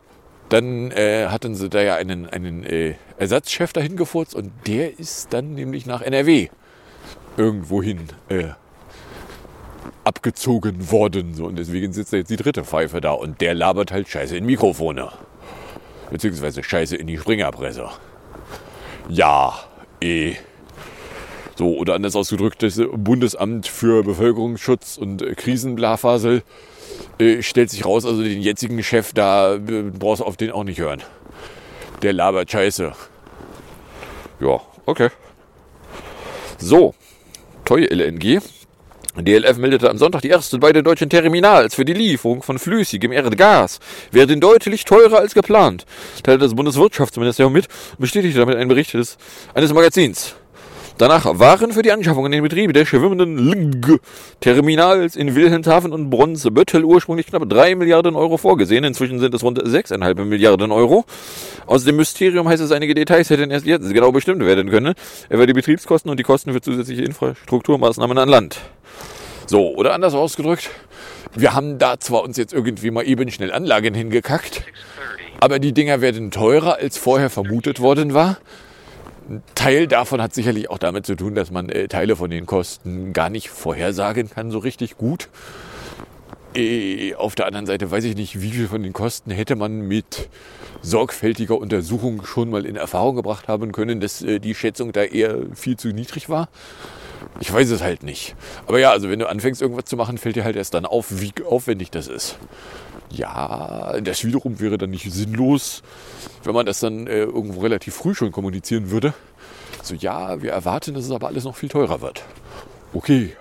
dann 0.48 0.90
äh, 0.90 1.26
hatten 1.28 1.54
sie 1.54 1.70
da 1.70 1.80
ja 1.80 1.96
einen, 1.96 2.26
einen 2.28 2.64
äh, 2.64 2.94
Ersatzchef 3.18 3.72
dahin 3.72 3.96
gefurzt 3.96 4.34
und 4.34 4.52
der 4.66 4.98
ist 4.98 5.32
dann 5.32 5.54
nämlich 5.54 5.86
nach 5.86 6.02
NRW 6.02 6.48
irgendwohin 7.36 8.08
äh, 8.28 8.48
abgezogen 10.04 10.90
worden. 10.90 11.34
So, 11.34 11.46
und 11.46 11.56
deswegen 11.56 11.92
sitzt 11.92 12.12
da 12.12 12.18
jetzt 12.18 12.30
die 12.30 12.36
dritte 12.36 12.64
Pfeife 12.64 13.00
da 13.00 13.12
und 13.12 13.40
der 13.40 13.54
labert 13.54 13.90
halt 13.90 14.08
Scheiße 14.08 14.36
in 14.36 14.46
Mikrofone. 14.46 15.10
Beziehungsweise 16.10 16.62
Scheiße 16.62 16.94
in 16.94 17.06
die 17.06 17.18
Springerpresse. 17.18 17.88
Ja, 19.08 19.54
eh. 20.00 20.34
So, 21.56 21.76
oder 21.76 21.94
anders 21.94 22.16
ausgedrückt, 22.16 22.62
das 22.62 22.80
Bundesamt 22.92 23.66
für 23.66 24.02
Bevölkerungsschutz 24.02 24.98
und 24.98 25.24
Krisenblafasel 25.36 26.42
äh, 27.18 27.42
stellt 27.42 27.70
sich 27.70 27.84
raus, 27.84 28.04
also 28.04 28.22
den 28.22 28.42
jetzigen 28.42 28.82
Chef, 28.82 29.12
da 29.14 29.54
äh, 29.54 29.58
brauchst 29.58 30.20
du 30.20 30.24
auf 30.26 30.36
den 30.36 30.50
auch 30.50 30.64
nicht 30.64 30.78
hören. 30.78 31.02
Der 32.02 32.12
labert 32.12 32.50
Scheiße. 32.50 32.92
Ja, 34.40 34.60
okay. 34.84 35.08
So, 36.58 36.94
Toy 37.64 37.84
LNG. 37.84 38.40
DLF 39.24 39.56
meldete 39.56 39.88
am 39.88 39.98
Sonntag, 39.98 40.22
die 40.22 40.30
ersten 40.30 40.60
beiden 40.60 40.84
deutschen 40.84 41.08
Terminals 41.08 41.74
für 41.74 41.84
die 41.84 41.94
Lieferung 41.94 42.42
von 42.42 42.58
flüssigem 42.58 43.12
Erdgas 43.12 43.80
werden 44.12 44.40
deutlich 44.40 44.84
teurer 44.84 45.18
als 45.18 45.34
geplant, 45.34 45.86
teilte 46.22 46.44
das 46.44 46.54
Bundeswirtschaftsministerium 46.54 47.52
mit 47.52 47.66
und 47.92 48.00
bestätigte 48.00 48.38
damit 48.38 48.56
einen 48.56 48.68
Bericht 48.68 48.94
des, 48.94 49.16
eines 49.54 49.72
Magazins. 49.72 50.34
Danach 50.98 51.26
waren 51.38 51.72
für 51.72 51.82
die 51.82 51.92
Anschaffung 51.92 52.24
in 52.24 52.32
den 52.32 52.42
Betrieb 52.42 52.72
der 52.72 52.86
schwimmenden 52.86 53.36
LNG-Terminals 53.36 55.14
in 55.14 55.34
Wilhelmshaven 55.34 55.92
und 55.92 56.08
Bronzebüttel 56.08 56.84
ursprünglich 56.84 57.26
knapp 57.26 57.46
3 57.46 57.74
Milliarden 57.74 58.16
Euro 58.16 58.38
vorgesehen. 58.38 58.82
Inzwischen 58.82 59.18
sind 59.18 59.34
es 59.34 59.42
rund 59.42 59.62
6,5 59.62 60.24
Milliarden 60.24 60.72
Euro. 60.72 61.04
Aus 61.66 61.84
dem 61.84 61.96
Mysterium 61.96 62.48
heißt 62.48 62.62
es, 62.62 62.72
einige 62.72 62.94
Details 62.94 63.28
hätten 63.28 63.50
erst 63.50 63.66
jetzt 63.66 63.92
genau 63.92 64.10
bestimmt 64.10 64.40
werden 64.40 64.70
können, 64.70 64.94
etwa 65.28 65.44
die 65.44 65.52
Betriebskosten 65.52 66.10
und 66.10 66.18
die 66.18 66.22
Kosten 66.22 66.54
für 66.54 66.62
zusätzliche 66.62 67.02
Infrastrukturmaßnahmen 67.02 68.16
an 68.16 68.30
Land. 68.30 68.60
So, 69.46 69.74
oder 69.74 69.92
anders 69.92 70.14
ausgedrückt, 70.14 70.70
wir 71.34 71.52
haben 71.52 71.78
da 71.78 72.00
zwar 72.00 72.22
uns 72.22 72.38
jetzt 72.38 72.54
irgendwie 72.54 72.90
mal 72.90 73.06
eben 73.06 73.30
schnell 73.30 73.52
Anlagen 73.52 73.92
hingekackt, 73.92 74.62
aber 75.40 75.58
die 75.58 75.74
Dinger 75.74 76.00
werden 76.00 76.30
teurer, 76.30 76.76
als 76.76 76.96
vorher 76.96 77.28
vermutet 77.28 77.80
worden 77.80 78.14
war. 78.14 78.38
Ein 79.28 79.42
Teil 79.56 79.88
davon 79.88 80.22
hat 80.22 80.34
sicherlich 80.34 80.70
auch 80.70 80.78
damit 80.78 81.04
zu 81.04 81.16
tun, 81.16 81.34
dass 81.34 81.50
man 81.50 81.68
äh, 81.68 81.88
Teile 81.88 82.14
von 82.14 82.30
den 82.30 82.46
Kosten 82.46 83.12
gar 83.12 83.28
nicht 83.28 83.48
vorhersagen 83.48 84.30
kann 84.30 84.52
so 84.52 84.58
richtig 84.58 84.96
gut. 84.96 85.28
Äh, 86.54 87.14
auf 87.16 87.34
der 87.34 87.46
anderen 87.46 87.66
Seite 87.66 87.90
weiß 87.90 88.04
ich 88.04 88.14
nicht, 88.14 88.40
wie 88.40 88.50
viel 88.50 88.68
von 88.68 88.84
den 88.84 88.92
Kosten 88.92 89.32
hätte 89.32 89.56
man 89.56 89.80
mit 89.80 90.28
sorgfältiger 90.80 91.58
Untersuchung 91.58 92.24
schon 92.24 92.50
mal 92.50 92.64
in 92.64 92.76
Erfahrung 92.76 93.16
gebracht 93.16 93.48
haben 93.48 93.72
können, 93.72 94.00
dass 94.00 94.22
äh, 94.22 94.38
die 94.38 94.54
Schätzung 94.54 94.92
da 94.92 95.02
eher 95.02 95.38
viel 95.54 95.76
zu 95.76 95.88
niedrig 95.88 96.28
war. 96.28 96.48
Ich 97.40 97.52
weiß 97.52 97.70
es 97.70 97.82
halt 97.82 98.04
nicht. 98.04 98.36
Aber 98.66 98.78
ja, 98.78 98.92
also 98.92 99.10
wenn 99.10 99.18
du 99.18 99.28
anfängst 99.28 99.60
irgendwas 99.60 99.86
zu 99.86 99.96
machen, 99.96 100.18
fällt 100.18 100.36
dir 100.36 100.44
halt 100.44 100.54
erst 100.54 100.74
dann 100.74 100.86
auf, 100.86 101.20
wie 101.20 101.32
aufwendig 101.44 101.90
das 101.90 102.06
ist. 102.06 102.38
Ja, 103.10 104.00
das 104.00 104.24
wiederum 104.24 104.60
wäre 104.60 104.78
dann 104.78 104.90
nicht 104.90 105.10
sinnlos, 105.12 105.82
wenn 106.44 106.54
man 106.54 106.66
das 106.66 106.80
dann 106.80 107.06
äh, 107.06 107.20
irgendwo 107.20 107.60
relativ 107.60 107.94
früh 107.94 108.14
schon 108.14 108.32
kommunizieren 108.32 108.90
würde. 108.90 109.14
So, 109.82 109.94
ja, 109.94 110.42
wir 110.42 110.52
erwarten, 110.52 110.94
dass 110.94 111.04
es 111.04 111.10
aber 111.10 111.28
alles 111.28 111.44
noch 111.44 111.56
viel 111.56 111.68
teurer 111.68 112.00
wird. 112.00 112.22
Okay, 112.92 113.36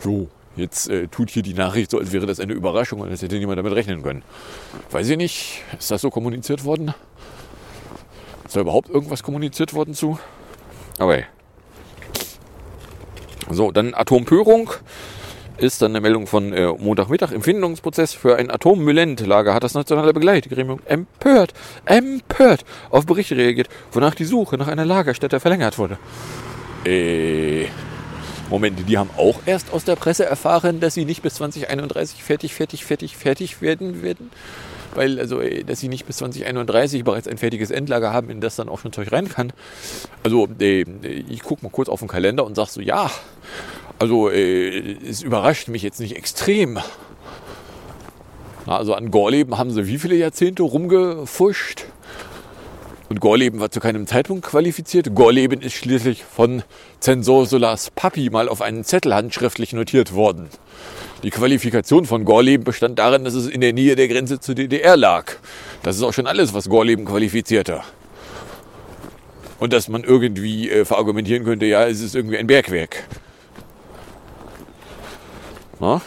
so, 0.00 0.28
jetzt 0.56 0.88
äh, 0.90 1.08
tut 1.08 1.30
hier 1.30 1.42
die 1.42 1.54
Nachricht 1.54 1.90
so, 1.90 1.98
als 1.98 2.12
wäre 2.12 2.26
das 2.26 2.40
eine 2.40 2.52
Überraschung 2.52 3.00
und 3.00 3.08
als 3.08 3.22
hätte 3.22 3.38
niemand 3.38 3.58
damit 3.58 3.72
rechnen 3.72 4.02
können. 4.02 4.22
Weiß 4.90 5.08
ich 5.08 5.16
nicht, 5.16 5.62
ist 5.78 5.90
das 5.90 6.02
so 6.02 6.10
kommuniziert 6.10 6.64
worden? 6.64 6.94
Ist 8.44 8.56
da 8.56 8.60
überhaupt 8.60 8.90
irgendwas 8.90 9.22
kommuniziert 9.22 9.74
worden 9.74 9.94
zu? 9.94 10.18
Okay. 10.98 11.24
So, 13.48 13.72
dann 13.72 13.94
Atompörung 13.94 14.70
ist 15.60 15.82
dann 15.82 15.92
eine 15.92 16.00
Meldung 16.00 16.26
von 16.26 16.52
äh, 16.52 16.72
Montagmittag. 16.72 17.32
Im 17.32 17.42
Findungsprozess 17.42 18.14
für 18.14 18.36
ein 18.36 18.50
Atommüllendlager 18.50 19.54
hat 19.54 19.62
das 19.62 19.74
nationale 19.74 20.12
Begleitgremium 20.12 20.80
empört, 20.86 21.52
empört 21.84 22.64
auf 22.90 23.06
Berichte 23.06 23.36
reagiert, 23.36 23.68
wonach 23.92 24.14
die 24.14 24.24
Suche 24.24 24.56
nach 24.56 24.68
einer 24.68 24.84
Lagerstätte 24.84 25.38
verlängert 25.38 25.78
wurde. 25.78 25.98
Äh, 26.84 27.66
Moment, 28.48 28.88
die 28.88 28.98
haben 28.98 29.10
auch 29.16 29.40
erst 29.46 29.72
aus 29.72 29.84
der 29.84 29.96
Presse 29.96 30.24
erfahren, 30.24 30.80
dass 30.80 30.94
sie 30.94 31.04
nicht 31.04 31.22
bis 31.22 31.34
2031 31.34 32.22
fertig, 32.24 32.54
fertig, 32.54 32.84
fertig, 32.84 33.16
fertig 33.16 33.62
werden 33.62 34.02
werden. 34.02 34.30
Weil, 34.94 35.20
also, 35.20 35.40
äh, 35.40 35.62
dass 35.62 35.80
sie 35.80 35.88
nicht 35.88 36.06
bis 36.06 36.16
2031 36.16 37.04
bereits 37.04 37.28
ein 37.28 37.38
fertiges 37.38 37.70
Endlager 37.70 38.12
haben, 38.12 38.28
in 38.28 38.40
das 38.40 38.56
dann 38.56 38.68
auch 38.68 38.80
schon 38.80 38.92
Zeug 38.92 39.12
rein 39.12 39.28
kann. 39.28 39.52
Also, 40.24 40.48
äh, 40.58 40.82
ich 41.28 41.42
gucke 41.42 41.64
mal 41.64 41.70
kurz 41.70 41.88
auf 41.88 42.00
den 42.00 42.08
Kalender 42.08 42.44
und 42.44 42.56
sage 42.56 42.70
so, 42.70 42.80
ja, 42.80 43.10
also 44.00 44.30
äh, 44.30 44.96
es 45.06 45.22
überrascht 45.22 45.68
mich 45.68 45.82
jetzt 45.82 46.00
nicht 46.00 46.16
extrem. 46.16 46.78
Also 48.66 48.94
an 48.94 49.10
Gorleben 49.10 49.58
haben 49.58 49.70
sie 49.70 49.86
wie 49.86 49.98
viele 49.98 50.14
Jahrzehnte 50.14 50.62
rumgefuscht? 50.62 51.84
Und 53.10 53.20
Gorleben 53.20 53.60
war 53.60 53.70
zu 53.70 53.78
keinem 53.78 54.06
Zeitpunkt 54.06 54.46
qualifiziert. 54.46 55.14
Gorleben 55.14 55.60
ist 55.60 55.74
schließlich 55.74 56.24
von 56.24 56.62
Zensor 57.00 57.44
Solas 57.44 57.90
Papi 57.90 58.30
mal 58.30 58.48
auf 58.48 58.62
einen 58.62 58.84
Zettel 58.84 59.14
handschriftlich 59.14 59.74
notiert 59.74 60.14
worden. 60.14 60.48
Die 61.22 61.30
Qualifikation 61.30 62.06
von 62.06 62.24
Gorleben 62.24 62.64
bestand 62.64 62.98
darin, 62.98 63.24
dass 63.24 63.34
es 63.34 63.48
in 63.48 63.60
der 63.60 63.74
Nähe 63.74 63.96
der 63.96 64.08
Grenze 64.08 64.40
zur 64.40 64.54
DDR 64.54 64.96
lag. 64.96 65.32
Das 65.82 65.96
ist 65.96 66.02
auch 66.04 66.14
schon 66.14 66.26
alles, 66.26 66.54
was 66.54 66.70
Gorleben 66.70 67.04
qualifizierte. 67.04 67.82
Und 69.58 69.74
dass 69.74 69.88
man 69.88 70.04
irgendwie 70.04 70.70
äh, 70.70 70.86
verargumentieren 70.86 71.44
könnte, 71.44 71.66
ja, 71.66 71.86
es 71.86 72.00
ist 72.00 72.14
irgendwie 72.14 72.38
ein 72.38 72.46
Bergwerk. 72.46 73.04
Na? 75.80 76.00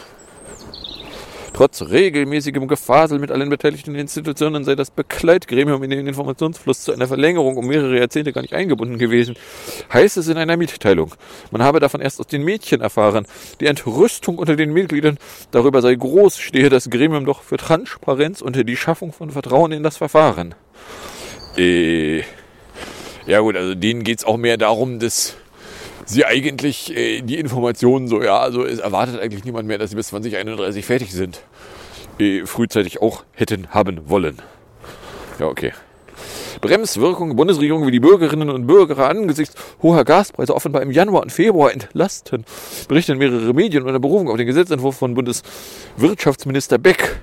Trotz 1.52 1.82
regelmäßigem 1.82 2.66
Gefasel 2.66 3.20
mit 3.20 3.30
allen 3.30 3.48
beteiligten 3.48 3.94
Institutionen 3.94 4.64
sei 4.64 4.74
das 4.74 4.90
Begleitgremium 4.90 5.84
in 5.84 5.90
den 5.90 6.06
Informationsfluss 6.08 6.82
zu 6.82 6.92
einer 6.92 7.06
Verlängerung 7.06 7.56
um 7.56 7.68
mehrere 7.68 7.96
Jahrzehnte 7.96 8.32
gar 8.32 8.42
nicht 8.42 8.54
eingebunden 8.54 8.98
gewesen, 8.98 9.36
heißt 9.92 10.16
es 10.16 10.26
in 10.26 10.36
einer 10.36 10.56
Mitteilung. 10.56 11.14
Man 11.52 11.62
habe 11.62 11.78
davon 11.78 12.00
erst 12.00 12.18
aus 12.18 12.26
den 12.26 12.42
Mädchen 12.42 12.80
erfahren. 12.80 13.24
Die 13.60 13.66
Entrüstung 13.66 14.38
unter 14.38 14.56
den 14.56 14.72
Mitgliedern 14.72 15.16
darüber 15.52 15.80
sei 15.80 15.94
groß, 15.94 16.38
stehe 16.38 16.70
das 16.70 16.90
Gremium 16.90 17.24
doch 17.24 17.42
für 17.42 17.56
Transparenz 17.56 18.42
und 18.42 18.56
die 18.56 18.76
Schaffung 18.76 19.12
von 19.12 19.30
Vertrauen 19.30 19.70
in 19.70 19.84
das 19.84 19.96
Verfahren. 19.96 20.56
Äh, 21.56 22.22
ja 23.26 23.38
gut, 23.38 23.56
also 23.56 23.76
denen 23.76 24.02
geht's 24.02 24.24
auch 24.24 24.38
mehr 24.38 24.56
darum, 24.56 24.98
dass 24.98 25.36
sie 26.06 26.24
eigentlich 26.24 26.94
äh, 26.96 27.20
die 27.22 27.38
Informationen 27.38 28.08
so, 28.08 28.22
ja, 28.22 28.38
also 28.38 28.64
es 28.64 28.78
erwartet 28.78 29.20
eigentlich 29.20 29.44
niemand 29.44 29.68
mehr, 29.68 29.78
dass 29.78 29.90
sie 29.90 29.96
bis 29.96 30.08
2031 30.08 30.84
fertig 30.84 31.12
sind, 31.12 31.42
äh, 32.18 32.46
frühzeitig 32.46 33.00
auch 33.02 33.24
hätten 33.32 33.68
haben 33.70 34.08
wollen. 34.08 34.38
Ja, 35.38 35.46
okay. 35.46 35.72
Bremswirkung 36.60 37.36
Bundesregierung 37.36 37.86
wie 37.86 37.90
die 37.90 38.00
Bürgerinnen 38.00 38.48
und 38.48 38.66
Bürger 38.66 39.08
angesichts 39.08 39.54
hoher 39.82 40.04
Gaspreise 40.04 40.54
offenbar 40.54 40.82
im 40.82 40.90
Januar 40.90 41.22
und 41.22 41.30
Februar 41.30 41.72
entlasten, 41.72 42.44
berichten 42.88 43.18
mehrere 43.18 43.52
Medien 43.52 43.82
unter 43.82 43.98
Berufung 43.98 44.30
auf 44.30 44.36
den 44.36 44.46
Gesetzentwurf 44.46 44.96
von 44.96 45.14
Bundeswirtschaftsminister 45.14 46.78
Beck 46.78 47.20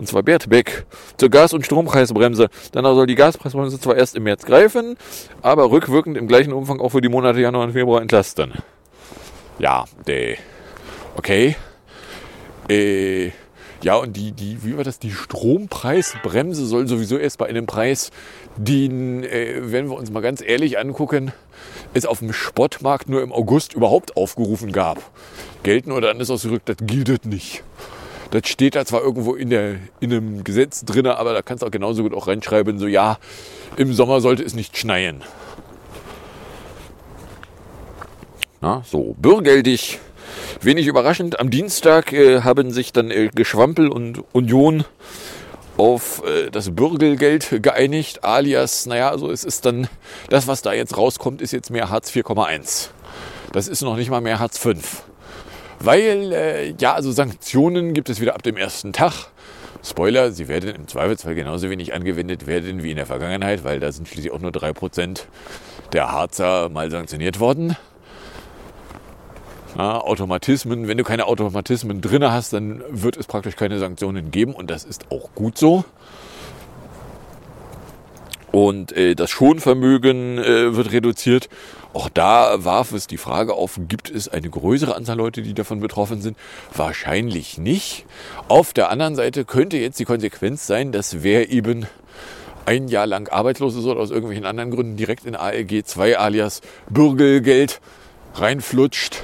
und 0.00 0.06
zwar 0.06 0.22
Bert 0.22 0.48
Beck, 0.48 0.86
zur 1.18 1.28
Gas- 1.28 1.52
und 1.52 1.66
Strompreisbremse. 1.66 2.48
Danach 2.72 2.94
soll 2.94 3.06
die 3.06 3.16
Gaspreisbremse 3.16 3.78
zwar 3.78 3.96
erst 3.96 4.16
im 4.16 4.22
März 4.22 4.46
greifen, 4.46 4.96
aber 5.42 5.70
rückwirkend 5.70 6.16
im 6.16 6.26
gleichen 6.26 6.54
Umfang 6.54 6.80
auch 6.80 6.88
für 6.88 7.02
die 7.02 7.10
Monate 7.10 7.38
Januar 7.38 7.64
und 7.64 7.72
Februar 7.72 8.00
entlasten. 8.00 8.54
Ja, 9.58 9.84
äh, 10.06 10.36
okay. 11.16 11.54
Äh, 12.70 13.32
ja, 13.82 13.96
und 13.96 14.16
die, 14.16 14.32
die, 14.32 14.64
wie 14.64 14.74
war 14.78 14.84
das? 14.84 14.98
Die 15.00 15.10
Strompreisbremse 15.10 16.64
soll 16.64 16.88
sowieso 16.88 17.18
erst 17.18 17.36
bei 17.36 17.46
einem 17.46 17.66
Preis, 17.66 18.10
den, 18.56 19.22
äh, 19.24 19.70
wenn 19.70 19.90
wir 19.90 19.96
uns 19.98 20.10
mal 20.10 20.20
ganz 20.20 20.40
ehrlich 20.40 20.78
angucken, 20.78 21.32
es 21.92 22.06
auf 22.06 22.20
dem 22.20 22.32
Spottmarkt 22.32 23.10
nur 23.10 23.20
im 23.20 23.34
August 23.34 23.74
überhaupt 23.74 24.16
aufgerufen 24.16 24.72
gab. 24.72 24.98
Gelten 25.62 25.92
oder 25.92 26.10
anders 26.10 26.30
ausgedrückt, 26.30 26.70
das 26.70 26.76
gilt 26.80 27.26
nicht. 27.26 27.62
Das 28.30 28.46
steht 28.46 28.76
da 28.76 28.84
zwar 28.84 29.02
irgendwo 29.02 29.34
in, 29.34 29.50
der, 29.50 29.76
in 29.98 30.12
einem 30.12 30.44
Gesetz 30.44 30.84
drin, 30.84 31.06
aber 31.06 31.32
da 31.34 31.42
kannst 31.42 31.62
du 31.62 31.66
auch 31.66 31.70
genauso 31.70 32.02
gut 32.02 32.14
auch 32.14 32.28
reinschreiben, 32.28 32.78
so 32.78 32.86
ja, 32.86 33.18
im 33.76 33.92
Sommer 33.92 34.20
sollte 34.20 34.44
es 34.44 34.54
nicht 34.54 34.76
schneien. 34.76 35.22
Na, 38.60 38.82
so, 38.86 39.16
bürgeldig. 39.18 39.98
Wenig 40.60 40.86
überraschend, 40.86 41.40
am 41.40 41.50
Dienstag 41.50 42.12
äh, 42.12 42.42
haben 42.42 42.70
sich 42.70 42.92
dann 42.92 43.10
äh, 43.10 43.30
Geschwampel 43.34 43.88
und 43.88 44.22
Union 44.32 44.84
auf 45.76 46.22
äh, 46.24 46.50
das 46.50 46.74
Bürgelgeld 46.74 47.62
geeinigt, 47.62 48.22
alias, 48.22 48.86
naja, 48.86 49.10
also 49.10 49.30
es 49.30 49.44
ist 49.44 49.64
dann, 49.64 49.88
das, 50.28 50.46
was 50.46 50.62
da 50.62 50.72
jetzt 50.72 50.96
rauskommt, 50.96 51.40
ist 51.40 51.52
jetzt 51.52 51.70
mehr 51.70 51.88
Hartz 51.88 52.10
4,1. 52.10 52.90
Das 53.52 53.66
ist 53.66 53.80
noch 53.80 53.96
nicht 53.96 54.10
mal 54.10 54.20
mehr 54.20 54.38
Hartz 54.38 54.58
5. 54.58 55.02
Weil, 55.82 56.32
äh, 56.32 56.74
ja, 56.78 56.92
also 56.92 57.10
Sanktionen 57.10 57.94
gibt 57.94 58.10
es 58.10 58.20
wieder 58.20 58.34
ab 58.34 58.42
dem 58.42 58.56
ersten 58.56 58.92
Tag. 58.92 59.30
Spoiler, 59.82 60.30
sie 60.30 60.46
werden 60.46 60.74
im 60.74 60.88
Zweifelsfall 60.88 61.34
genauso 61.34 61.70
wenig 61.70 61.94
angewendet 61.94 62.46
werden 62.46 62.82
wie 62.82 62.90
in 62.90 62.96
der 62.96 63.06
Vergangenheit, 63.06 63.64
weil 63.64 63.80
da 63.80 63.90
sind 63.90 64.06
schließlich 64.06 64.30
auch 64.30 64.40
nur 64.40 64.50
3% 64.50 65.22
der 65.94 66.12
Harzer 66.12 66.68
mal 66.68 66.90
sanktioniert 66.90 67.40
worden. 67.40 67.76
Ja, 69.78 69.98
Automatismen, 69.98 70.86
wenn 70.86 70.98
du 70.98 71.04
keine 71.04 71.26
Automatismen 71.26 72.02
drin 72.02 72.30
hast, 72.30 72.52
dann 72.52 72.82
wird 72.90 73.16
es 73.16 73.26
praktisch 73.26 73.56
keine 73.56 73.78
Sanktionen 73.78 74.30
geben 74.30 74.54
und 74.54 74.70
das 74.70 74.84
ist 74.84 75.10
auch 75.10 75.30
gut 75.34 75.56
so. 75.56 75.84
Und 78.52 78.92
äh, 78.92 79.14
das 79.14 79.30
Schonvermögen 79.30 80.38
äh, 80.38 80.76
wird 80.76 80.92
reduziert. 80.92 81.48
Auch 81.92 82.08
da 82.08 82.64
warf 82.64 82.92
es 82.92 83.08
die 83.08 83.16
Frage 83.16 83.54
auf, 83.54 83.80
gibt 83.88 84.10
es 84.10 84.28
eine 84.28 84.48
größere 84.48 84.94
Anzahl 84.94 85.16
Leute, 85.16 85.42
die 85.42 85.54
davon 85.54 85.80
betroffen 85.80 86.22
sind? 86.22 86.36
Wahrscheinlich 86.72 87.58
nicht. 87.58 88.06
Auf 88.48 88.72
der 88.72 88.90
anderen 88.90 89.16
Seite 89.16 89.44
könnte 89.44 89.76
jetzt 89.76 89.98
die 89.98 90.04
Konsequenz 90.04 90.66
sein, 90.66 90.92
dass 90.92 91.22
wer 91.24 91.50
eben 91.50 91.86
ein 92.64 92.86
Jahr 92.86 93.06
lang 93.06 93.28
arbeitslos 93.28 93.74
ist 93.74 93.84
oder 93.86 94.00
aus 94.00 94.10
irgendwelchen 94.10 94.46
anderen 94.46 94.70
Gründen 94.70 94.96
direkt 94.96 95.24
in 95.24 95.34
ALG 95.34 95.84
2 95.84 96.18
alias 96.18 96.60
Bürgelgeld 96.88 97.80
reinflutscht, 98.34 99.22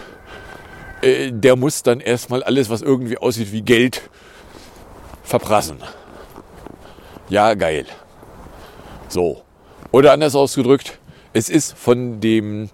äh, 1.02 1.30
der 1.30 1.54
muss 1.54 1.84
dann 1.84 2.00
erstmal 2.00 2.42
alles, 2.42 2.68
was 2.68 2.82
irgendwie 2.82 3.18
aussieht 3.18 3.52
wie 3.52 3.62
Geld, 3.62 4.10
verprassen. 5.22 5.78
Ja, 7.28 7.54
geil. 7.54 7.86
So. 9.08 9.42
Oder 9.92 10.12
anders 10.12 10.34
ausgedrückt, 10.34 10.98
es 11.36 11.50
ist 11.50 11.76
von 11.76 12.18
dem 12.20 12.70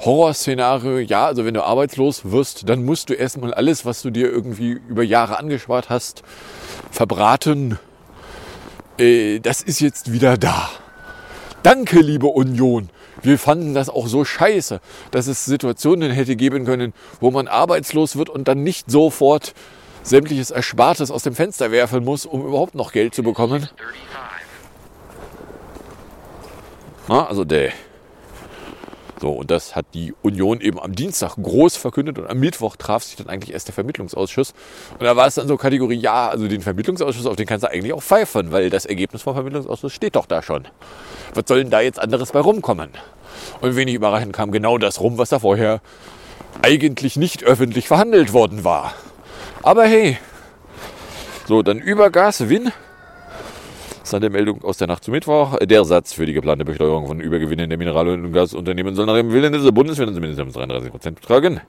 Horrorszenario, 0.00 0.98
ja, 0.98 1.26
also 1.26 1.44
wenn 1.44 1.54
du 1.54 1.62
arbeitslos 1.62 2.32
wirst, 2.32 2.68
dann 2.68 2.84
musst 2.84 3.10
du 3.10 3.14
erstmal 3.14 3.54
alles, 3.54 3.84
was 3.84 4.02
du 4.02 4.10
dir 4.10 4.28
irgendwie 4.28 4.72
über 4.72 5.04
Jahre 5.04 5.38
angespart 5.38 5.88
hast, 5.88 6.24
verbraten. 6.90 7.78
Äh, 8.98 9.38
das 9.38 9.62
ist 9.62 9.78
jetzt 9.78 10.12
wieder 10.12 10.36
da. 10.36 10.68
Danke, 11.62 12.00
liebe 12.00 12.26
Union. 12.26 12.90
Wir 13.22 13.38
fanden 13.38 13.72
das 13.72 13.88
auch 13.88 14.08
so 14.08 14.24
scheiße, 14.24 14.80
dass 15.12 15.28
es 15.28 15.44
Situationen 15.44 16.10
hätte 16.10 16.34
geben 16.34 16.64
können, 16.64 16.92
wo 17.20 17.30
man 17.30 17.46
arbeitslos 17.46 18.16
wird 18.16 18.28
und 18.28 18.48
dann 18.48 18.64
nicht 18.64 18.90
sofort 18.90 19.54
sämtliches 20.02 20.50
Erspartes 20.50 21.12
aus 21.12 21.22
dem 21.22 21.36
Fenster 21.36 21.70
werfen 21.70 22.04
muss, 22.04 22.26
um 22.26 22.44
überhaupt 22.44 22.74
noch 22.74 22.90
Geld 22.90 23.14
zu 23.14 23.22
bekommen. 23.22 23.68
Na, 27.08 27.26
also 27.26 27.44
der. 27.44 27.72
So, 29.18 29.30
und 29.30 29.50
das 29.50 29.74
hat 29.74 29.86
die 29.94 30.12
Union 30.22 30.60
eben 30.60 30.78
am 30.78 30.94
Dienstag 30.94 31.36
groß 31.36 31.76
verkündet 31.76 32.18
und 32.18 32.28
am 32.28 32.38
Mittwoch 32.38 32.76
traf 32.76 33.02
sich 33.02 33.16
dann 33.16 33.28
eigentlich 33.28 33.54
erst 33.54 33.66
der 33.68 33.74
Vermittlungsausschuss. 33.74 34.52
Und 34.98 35.04
da 35.04 35.16
war 35.16 35.26
es 35.26 35.36
dann 35.36 35.48
so 35.48 35.56
Kategorie, 35.56 35.96
ja, 35.96 36.28
also 36.28 36.48
den 36.48 36.60
Vermittlungsausschuss, 36.60 37.24
auf 37.24 37.36
den 37.36 37.46
kannst 37.46 37.64
du 37.64 37.70
eigentlich 37.70 37.94
auch 37.94 38.02
pfeifen, 38.02 38.52
weil 38.52 38.68
das 38.68 38.84
Ergebnis 38.84 39.22
vom 39.22 39.32
Vermittlungsausschuss 39.32 39.92
steht 39.92 40.16
doch 40.16 40.26
da 40.26 40.42
schon. 40.42 40.68
Was 41.32 41.44
soll 41.46 41.58
denn 41.58 41.70
da 41.70 41.80
jetzt 41.80 41.98
anderes 41.98 42.32
bei 42.32 42.40
rumkommen? 42.40 42.90
Und 43.62 43.74
wenig 43.74 43.94
überraschend 43.94 44.34
kam 44.34 44.52
genau 44.52 44.76
das 44.76 45.00
rum, 45.00 45.16
was 45.16 45.30
da 45.30 45.38
vorher 45.38 45.80
eigentlich 46.60 47.16
nicht 47.16 47.42
öffentlich 47.44 47.88
verhandelt 47.88 48.34
worden 48.34 48.64
war. 48.64 48.92
Aber 49.62 49.84
hey, 49.84 50.18
so, 51.46 51.62
dann 51.62 51.78
Übergas, 51.78 52.48
Win. 52.48 52.70
Das 54.06 54.12
ist 54.12 54.22
eine 54.22 54.30
Meldung 54.30 54.62
aus 54.62 54.76
der 54.76 54.86
Nacht 54.86 55.02
zum 55.02 55.10
Mittwoch. 55.10 55.58
Der 55.58 55.84
Satz 55.84 56.12
für 56.12 56.26
die 56.26 56.32
geplante 56.32 56.64
Besteuerung 56.64 57.08
von 57.08 57.18
Übergewinnen 57.18 57.68
der 57.68 57.76
Mineral- 57.76 58.08
und 58.08 58.32
Gasunternehmen 58.32 58.94
soll 58.94 59.04
nach 59.04 59.16
dem 59.16 59.32
Willen 59.32 59.52
des 59.52 59.68
Bundesfinanzes 59.72 60.20
mindestens 60.20 60.54
33 60.54 60.92
Prozent 60.92 61.20
betragen. 61.20 61.60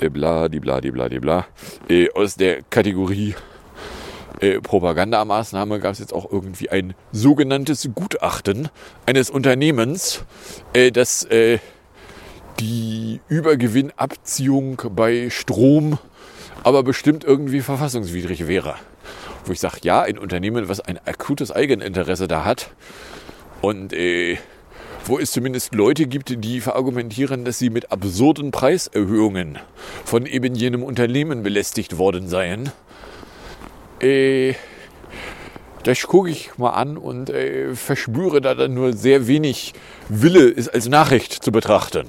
Äh, 0.00 0.10
bla, 0.10 0.50
die 0.50 0.60
bla, 0.60 0.82
die 0.82 0.90
bla, 0.90 1.08
die 1.08 1.18
bla. 1.18 1.46
Äh, 1.88 2.10
aus 2.10 2.34
der 2.34 2.60
Kategorie 2.68 3.34
äh, 4.40 4.60
Propagandamaßnahme 4.60 5.80
gab 5.80 5.92
es 5.92 5.98
jetzt 5.98 6.12
auch 6.12 6.30
irgendwie 6.30 6.68
ein 6.68 6.92
sogenanntes 7.10 7.88
Gutachten 7.94 8.68
eines 9.06 9.30
Unternehmens, 9.30 10.26
äh, 10.74 10.92
das 10.92 11.26
die 12.60 13.20
Übergewinnabziehung 13.28 14.82
bei 14.94 15.30
Strom 15.30 15.98
aber 16.64 16.82
bestimmt 16.82 17.24
irgendwie 17.24 17.62
verfassungswidrig 17.62 18.46
wäre. 18.46 18.74
Wo 19.48 19.52
ich 19.52 19.60
sage, 19.60 19.78
ja, 19.82 20.02
ein 20.02 20.18
Unternehmen, 20.18 20.68
was 20.68 20.80
ein 20.80 20.98
akutes 21.06 21.50
Eigeninteresse 21.50 22.28
da 22.28 22.44
hat 22.44 22.70
und 23.62 23.94
äh, 23.94 24.36
wo 25.06 25.18
es 25.18 25.30
zumindest 25.32 25.74
Leute 25.74 26.06
gibt, 26.06 26.44
die 26.44 26.60
verargumentieren, 26.60 27.46
dass 27.46 27.58
sie 27.58 27.70
mit 27.70 27.90
absurden 27.90 28.50
Preiserhöhungen 28.50 29.58
von 30.04 30.26
eben 30.26 30.54
jenem 30.54 30.82
Unternehmen 30.82 31.42
belästigt 31.42 31.96
worden 31.96 32.28
seien. 32.28 32.70
Äh, 34.00 34.52
das 35.82 36.02
gucke 36.02 36.28
ich 36.28 36.50
mal 36.58 36.72
an 36.72 36.98
und 36.98 37.30
äh, 37.30 37.74
verspüre 37.74 38.42
da 38.42 38.54
dann 38.54 38.74
nur 38.74 38.92
sehr 38.92 39.28
wenig 39.28 39.72
Wille, 40.10 40.50
es 40.54 40.68
als 40.68 40.90
Nachricht 40.90 41.32
zu 41.32 41.52
betrachten. 41.52 42.08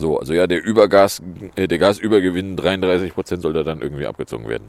So, 0.00 0.18
also 0.18 0.32
ja, 0.32 0.46
der 0.46 0.64
Übergas, 0.64 1.22
äh, 1.56 1.68
der 1.68 1.78
Gasübergewinn 1.78 2.56
33 2.56 3.12
Prozent 3.12 3.42
soll 3.42 3.52
da 3.52 3.62
dann 3.62 3.82
irgendwie 3.82 4.06
abgezogen 4.06 4.48
werden. 4.48 4.68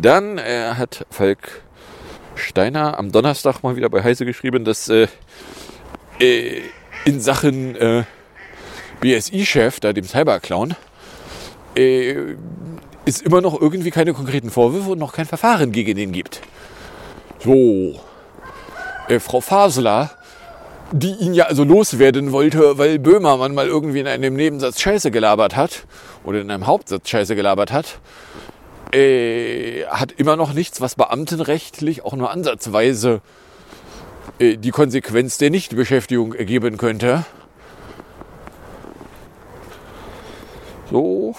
Dann 0.00 0.38
äh, 0.38 0.72
hat 0.74 1.06
Falk 1.10 1.62
Steiner 2.34 2.98
am 2.98 3.12
Donnerstag 3.12 3.62
mal 3.62 3.76
wieder 3.76 3.90
bei 3.90 4.02
Heise 4.02 4.24
geschrieben, 4.24 4.64
dass 4.64 4.88
äh, 4.88 5.08
äh, 6.20 6.62
in 7.04 7.20
Sachen 7.20 7.76
äh, 7.76 8.04
BSI-Chef, 9.00 9.78
da 9.80 9.92
dem 9.92 10.04
Cyberclown, 10.04 10.74
äh, 11.76 12.14
es 13.04 13.20
immer 13.20 13.42
noch 13.42 13.60
irgendwie 13.60 13.90
keine 13.90 14.14
konkreten 14.14 14.50
Vorwürfe 14.50 14.90
und 14.90 14.98
noch 14.98 15.12
kein 15.12 15.26
Verfahren 15.26 15.70
gegen 15.70 15.96
den 15.96 16.12
gibt. 16.12 16.40
So, 17.44 18.00
äh, 19.08 19.20
Frau 19.20 19.42
Fasler 19.42 20.15
die 20.92 21.12
ihn 21.12 21.34
ja 21.34 21.46
also 21.46 21.64
loswerden 21.64 22.32
wollte, 22.32 22.78
weil 22.78 22.98
Böhmermann 22.98 23.54
mal 23.54 23.66
irgendwie 23.66 24.00
in 24.00 24.06
einem 24.06 24.34
Nebensatz 24.34 24.80
Scheiße 24.80 25.10
gelabert 25.10 25.56
hat 25.56 25.86
oder 26.24 26.40
in 26.40 26.50
einem 26.50 26.66
Hauptsatz 26.66 27.08
Scheiße 27.08 27.34
gelabert 27.34 27.72
hat, 27.72 27.98
äh, 28.92 29.84
hat 29.86 30.12
immer 30.12 30.36
noch 30.36 30.52
nichts, 30.52 30.80
was 30.80 30.94
beamtenrechtlich 30.94 32.04
auch 32.04 32.14
nur 32.14 32.30
ansatzweise 32.30 33.20
äh, 34.38 34.56
die 34.56 34.70
Konsequenz 34.70 35.38
der 35.38 35.50
Nichtbeschäftigung 35.50 36.34
ergeben 36.34 36.76
könnte. 36.76 37.24
So, 40.90 41.34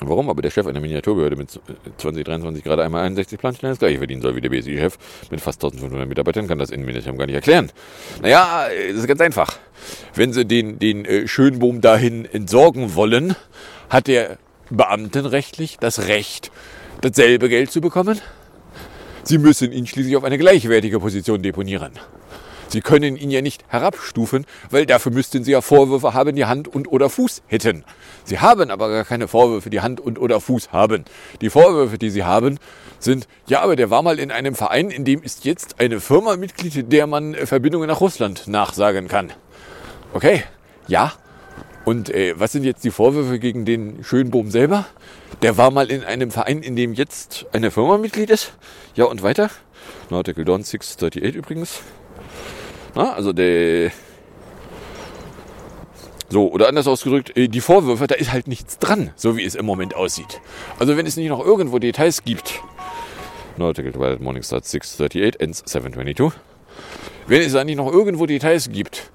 Warum 0.00 0.28
aber 0.28 0.42
der 0.42 0.50
Chef 0.50 0.66
einer 0.66 0.80
Miniaturbehörde 0.80 1.36
mit 1.36 1.50
2023 1.96 2.62
gerade 2.62 2.84
einmal 2.84 3.04
61 3.04 3.38
Planstellen 3.38 3.72
das 3.72 3.78
gleiche 3.78 3.98
verdienen 3.98 4.20
soll 4.20 4.36
wie 4.36 4.42
der 4.42 4.50
BSI-Chef 4.50 4.98
mit 5.30 5.40
fast 5.40 5.62
1500 5.64 6.06
Mitarbeitern, 6.06 6.46
kann 6.48 6.58
das 6.58 6.70
Innenministerium 6.70 7.18
gar 7.18 7.26
nicht 7.26 7.34
erklären. 7.34 7.70
Naja, 8.20 8.66
das 8.88 8.98
ist 8.98 9.06
ganz 9.06 9.20
einfach. 9.20 9.58
Wenn 10.14 10.32
sie 10.32 10.44
den, 10.44 10.78
den 10.78 11.04
äh, 11.06 11.26
Schönbohm 11.26 11.80
dahin 11.80 12.26
entsorgen 12.26 12.94
wollen, 12.94 13.36
hat 13.88 14.06
der 14.08 14.38
Beamtenrechtlich 14.68 15.78
das 15.78 16.08
Recht, 16.08 16.50
dasselbe 17.00 17.48
Geld 17.48 17.70
zu 17.70 17.80
bekommen. 17.80 18.20
Sie 19.22 19.38
müssen 19.38 19.72
ihn 19.72 19.86
schließlich 19.86 20.16
auf 20.16 20.24
eine 20.24 20.38
gleichwertige 20.38 21.00
Position 21.00 21.40
deponieren. 21.40 21.92
Sie 22.76 22.82
können 22.82 23.16
ihn 23.16 23.30
ja 23.30 23.40
nicht 23.40 23.64
herabstufen, 23.68 24.44
weil 24.68 24.84
dafür 24.84 25.10
müssten 25.10 25.42
Sie 25.44 25.52
ja 25.52 25.62
Vorwürfe 25.62 26.12
haben, 26.12 26.36
die 26.36 26.44
Hand 26.44 26.68
und 26.68 26.92
oder 26.92 27.08
Fuß 27.08 27.40
hätten. 27.46 27.84
Sie 28.24 28.38
haben 28.38 28.70
aber 28.70 28.90
gar 28.90 29.04
keine 29.04 29.28
Vorwürfe, 29.28 29.70
die 29.70 29.80
Hand 29.80 29.98
und 29.98 30.18
oder 30.18 30.42
Fuß 30.42 30.72
haben. 30.72 31.06
Die 31.40 31.48
Vorwürfe, 31.48 31.96
die 31.96 32.10
Sie 32.10 32.24
haben, 32.24 32.58
sind, 32.98 33.28
ja, 33.46 33.62
aber 33.62 33.76
der 33.76 33.88
war 33.88 34.02
mal 34.02 34.18
in 34.18 34.30
einem 34.30 34.54
Verein, 34.54 34.90
in 34.90 35.06
dem 35.06 35.22
ist 35.22 35.46
jetzt 35.46 35.80
eine 35.80 36.00
Firma 36.00 36.36
Mitglied, 36.36 36.92
der 36.92 37.06
man 37.06 37.32
Verbindungen 37.34 37.88
nach 37.88 38.02
Russland 38.02 38.46
nachsagen 38.46 39.08
kann. 39.08 39.32
Okay, 40.12 40.42
ja. 40.86 41.14
Und 41.86 42.10
äh, 42.10 42.38
was 42.38 42.52
sind 42.52 42.64
jetzt 42.64 42.84
die 42.84 42.90
Vorwürfe 42.90 43.38
gegen 43.38 43.64
den 43.64 44.04
Schönbohm 44.04 44.50
selber? 44.50 44.84
Der 45.40 45.56
war 45.56 45.70
mal 45.70 45.90
in 45.90 46.04
einem 46.04 46.30
Verein, 46.30 46.62
in 46.62 46.76
dem 46.76 46.92
jetzt 46.92 47.46
eine 47.54 47.70
Firma 47.70 47.96
Mitglied 47.96 48.28
ist. 48.28 48.52
Ja, 48.94 49.06
und 49.06 49.22
weiter? 49.22 49.48
Article 50.10 50.44
Dawn 50.44 50.62
638 50.62 51.34
übrigens. 51.34 51.80
Na, 52.96 53.12
also 53.12 53.32
der. 53.32 53.92
So, 56.28 56.50
oder 56.50 56.66
anders 56.66 56.88
ausgedrückt, 56.88 57.36
äh, 57.36 57.46
die 57.46 57.60
Vorwürfe, 57.60 58.08
da 58.08 58.16
ist 58.16 58.32
halt 58.32 58.48
nichts 58.48 58.78
dran, 58.78 59.12
so 59.14 59.36
wie 59.36 59.44
es 59.44 59.54
im 59.54 59.64
Moment 59.64 59.94
aussieht. 59.94 60.40
Also 60.80 60.96
wenn 60.96 61.06
es 61.06 61.16
nicht 61.16 61.28
noch 61.28 61.44
irgendwo 61.44 61.78
Details 61.78 62.24
gibt, 62.24 62.60
Nautical 63.56 63.92
Twilight 63.92 64.20
Morningstar 64.20 64.60
638 64.60 65.40
ends 65.40 65.62
722. 65.66 66.40
Wenn 67.28 67.42
es 67.42 67.52
da 67.52 67.62
nicht 67.62 67.76
noch 67.76 67.92
irgendwo 67.92 68.26
Details 68.26 68.70
gibt, 68.70 69.10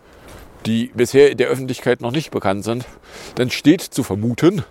die 0.65 0.91
bisher 0.93 1.35
der 1.35 1.47
Öffentlichkeit 1.47 2.01
noch 2.01 2.11
nicht 2.11 2.31
bekannt 2.31 2.63
sind, 2.63 2.85
dann 3.35 3.49
steht 3.49 3.81
zu 3.81 4.03
vermuten, 4.03 4.63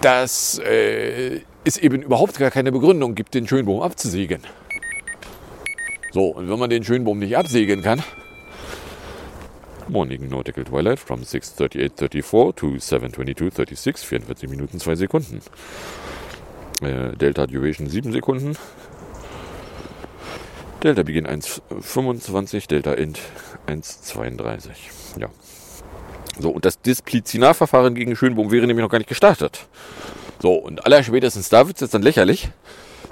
dass 0.00 0.58
äh, 0.60 1.40
es 1.64 1.76
eben 1.76 2.00
überhaupt 2.02 2.38
gar 2.38 2.50
keine 2.50 2.72
Begründung 2.72 3.14
gibt, 3.14 3.34
den 3.34 3.46
Schönbohm 3.46 3.82
abzusägen. 3.82 4.42
So, 6.18 6.30
und 6.30 6.50
wenn 6.50 6.58
man 6.58 6.68
den 6.68 6.82
Schönbohm 6.82 7.20
nicht 7.20 7.36
absägen 7.36 7.80
kann, 7.80 8.02
Morning 9.86 10.28
Nautical 10.28 10.64
Twilight 10.64 10.98
from 10.98 11.20
6.38.34 11.20 12.56
to 12.56 12.66
7.22.36, 12.70 14.04
44 14.04 14.50
Minuten 14.50 14.80
2 14.80 14.96
Sekunden. 14.96 15.40
Äh, 16.82 17.16
Delta 17.16 17.46
Duration 17.46 17.88
7 17.88 18.10
Sekunden. 18.10 18.56
Delta 20.82 21.04
Beginn 21.04 21.28
1.25, 21.28 22.66
Delta 22.66 22.94
End 22.94 23.20
1.32. 23.68 24.70
Ja. 25.20 25.28
So, 26.40 26.50
und 26.50 26.64
das 26.64 26.80
Disziplinarverfahren 26.80 27.94
gegen 27.94 28.16
Schönbohm 28.16 28.50
wäre 28.50 28.66
nämlich 28.66 28.82
noch 28.82 28.90
gar 28.90 28.98
nicht 28.98 29.06
gestartet. 29.08 29.68
So, 30.42 30.54
und 30.54 30.84
allerspätestens 30.84 31.48
da 31.48 31.68
wird 31.68 31.76
es 31.76 31.82
jetzt 31.82 31.94
dann 31.94 32.02
lächerlich, 32.02 32.48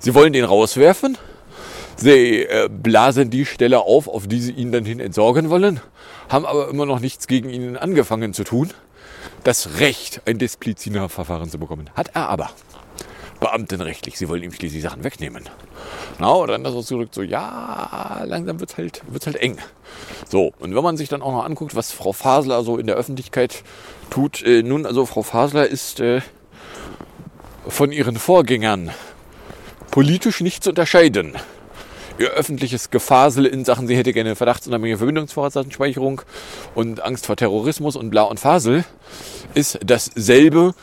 Sie 0.01 0.13
wollen 0.13 0.33
den 0.33 0.45
rauswerfen. 0.45 1.17
Sie 1.97 2.43
äh, 2.43 2.69
blasen 2.69 3.31
die 3.31 3.47
Stelle 3.47 3.81
auf, 3.81 4.07
auf 4.07 4.27
die 4.29 4.41
sie 4.41 4.53
ihn 4.53 4.71
dann 4.71 4.85
hin 4.85 5.01
entsorgen 5.01 5.49
wollen, 5.49 5.81
haben 6.29 6.45
aber 6.45 6.69
immer 6.69 6.85
noch 6.85 7.01
nichts 7.01 7.27
gegen 7.27 7.49
ihn 7.49 7.77
angefangen 7.77 8.35
zu 8.35 8.45
tun. 8.45 8.71
Das 9.45 9.81
Recht, 9.81 10.21
ein 10.27 10.39
Disziplinaverfahren 10.39 11.51
zu 11.51 11.59
bekommen, 11.59 11.89
hat 11.95 12.11
er 12.15 12.29
aber. 12.29 12.51
Beamtenrechtlich, 13.41 14.19
sie 14.19 14.29
wollen 14.29 14.43
ihm 14.43 14.53
schließlich 14.53 14.83
Sachen 14.83 15.05
wegnehmen. 15.05 15.45
Na, 16.19 16.29
und 16.29 16.49
dann 16.49 16.65
er 16.65 16.83
zurück 16.83 17.11
so, 17.13 17.23
ja, 17.23 18.23
langsam 18.27 18.61
wird's 18.61 18.77
halt, 18.77 19.03
wird's 19.09 19.27
halt 19.27 19.37
eng. 19.37 19.59
So, 20.29 20.53
und 20.59 20.75
wenn 20.75 20.83
man 20.83 20.97
sich 20.97 21.09
dann 21.09 21.23
auch 21.23 21.33
noch 21.33 21.45
anguckt, 21.45 21.75
was 21.75 21.93
Frau 21.93 22.13
Fasler 22.13 22.63
so 22.63 22.77
in 22.77 22.87
der 22.87 22.97
Öffentlichkeit 22.97 23.63
tut, 24.11 24.43
äh, 24.43 24.63
nun, 24.63 24.85
also 24.85 25.07
Frau 25.07 25.23
Fasler 25.23 25.67
ist 25.67 26.01
äh, 26.01 26.21
von 27.69 27.93
ihren 27.93 28.17
Vorgängern 28.17 28.91
politisch 29.91 30.41
nicht 30.41 30.65
zu 30.65 30.71
unterscheiden. 30.71 31.37
Ihr 32.19 32.31
öffentliches 32.31 32.91
Gefasel 32.91 33.45
in 33.45 33.65
Sachen, 33.65 33.87
sie 33.87 33.97
hätte 33.97 34.13
gerne 34.15 34.37
verdachtsunabhängige 34.37 34.97
Verbindungsvorratsdatenspeicherung 34.99 36.23
und 36.75 37.03
Angst 37.03 37.27
vor 37.27 37.37
Terrorismus 37.37 37.95
und 37.95 38.09
bla 38.09 38.23
und 38.23 38.41
Fasel, 38.41 38.85
ist 39.55 39.79
dasselbe 39.85 40.75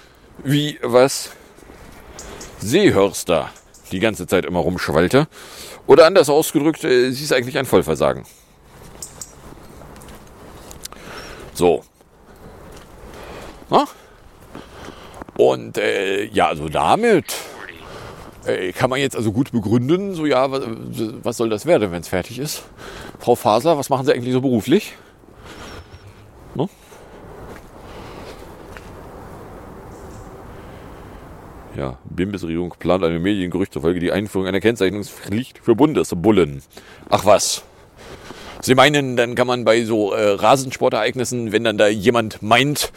wie 0.43 0.77
was 0.83 1.31
Seehörster 2.59 3.49
die 3.91 3.99
ganze 3.99 4.27
Zeit 4.27 4.45
immer 4.45 4.59
rumschwallte. 4.59 5.27
Oder 5.87 6.05
anders 6.05 6.29
ausgedrückt, 6.29 6.83
äh, 6.83 7.11
sie 7.11 7.23
ist 7.23 7.33
eigentlich 7.33 7.57
ein 7.57 7.65
Vollversagen. 7.65 8.25
So. 11.53 11.83
Na? 13.69 13.85
Und 15.37 15.77
äh, 15.77 16.25
ja, 16.25 16.47
also 16.47 16.69
damit 16.69 17.35
äh, 18.45 18.71
kann 18.71 18.89
man 18.89 18.99
jetzt 18.99 19.15
also 19.15 19.31
gut 19.31 19.51
begründen, 19.51 20.13
so 20.15 20.25
ja, 20.25 20.51
was, 20.51 20.63
was 21.23 21.37
soll 21.37 21.49
das 21.49 21.65
werden, 21.65 21.91
wenn 21.91 22.01
es 22.01 22.07
fertig 22.07 22.39
ist? 22.39 22.63
Frau 23.19 23.35
Faser, 23.35 23.77
was 23.77 23.89
machen 23.89 24.05
Sie 24.05 24.13
eigentlich 24.13 24.33
so 24.33 24.41
beruflich? 24.41 24.93
No? 26.55 26.69
Ja, 31.75 31.97
Bundesregierung 32.03 32.75
plant 32.77 33.03
eine 33.03 33.19
Mediengerücht 33.19 33.73
zufolge 33.73 33.99
die 33.99 34.11
Einführung 34.11 34.47
einer 34.47 34.59
Kennzeichnungspflicht 34.59 35.59
für 35.59 35.75
Bundesbullen. 35.75 36.61
Ach 37.09 37.25
was. 37.25 37.63
Sie 38.61 38.75
meinen, 38.75 39.17
dann 39.17 39.35
kann 39.35 39.47
man 39.47 39.65
bei 39.65 39.83
so 39.83 40.13
äh, 40.13 40.29
Rasensportereignissen, 40.35 41.51
wenn 41.51 41.63
dann 41.63 41.77
da 41.77 41.87
jemand 41.87 42.41
meint, 42.41 42.93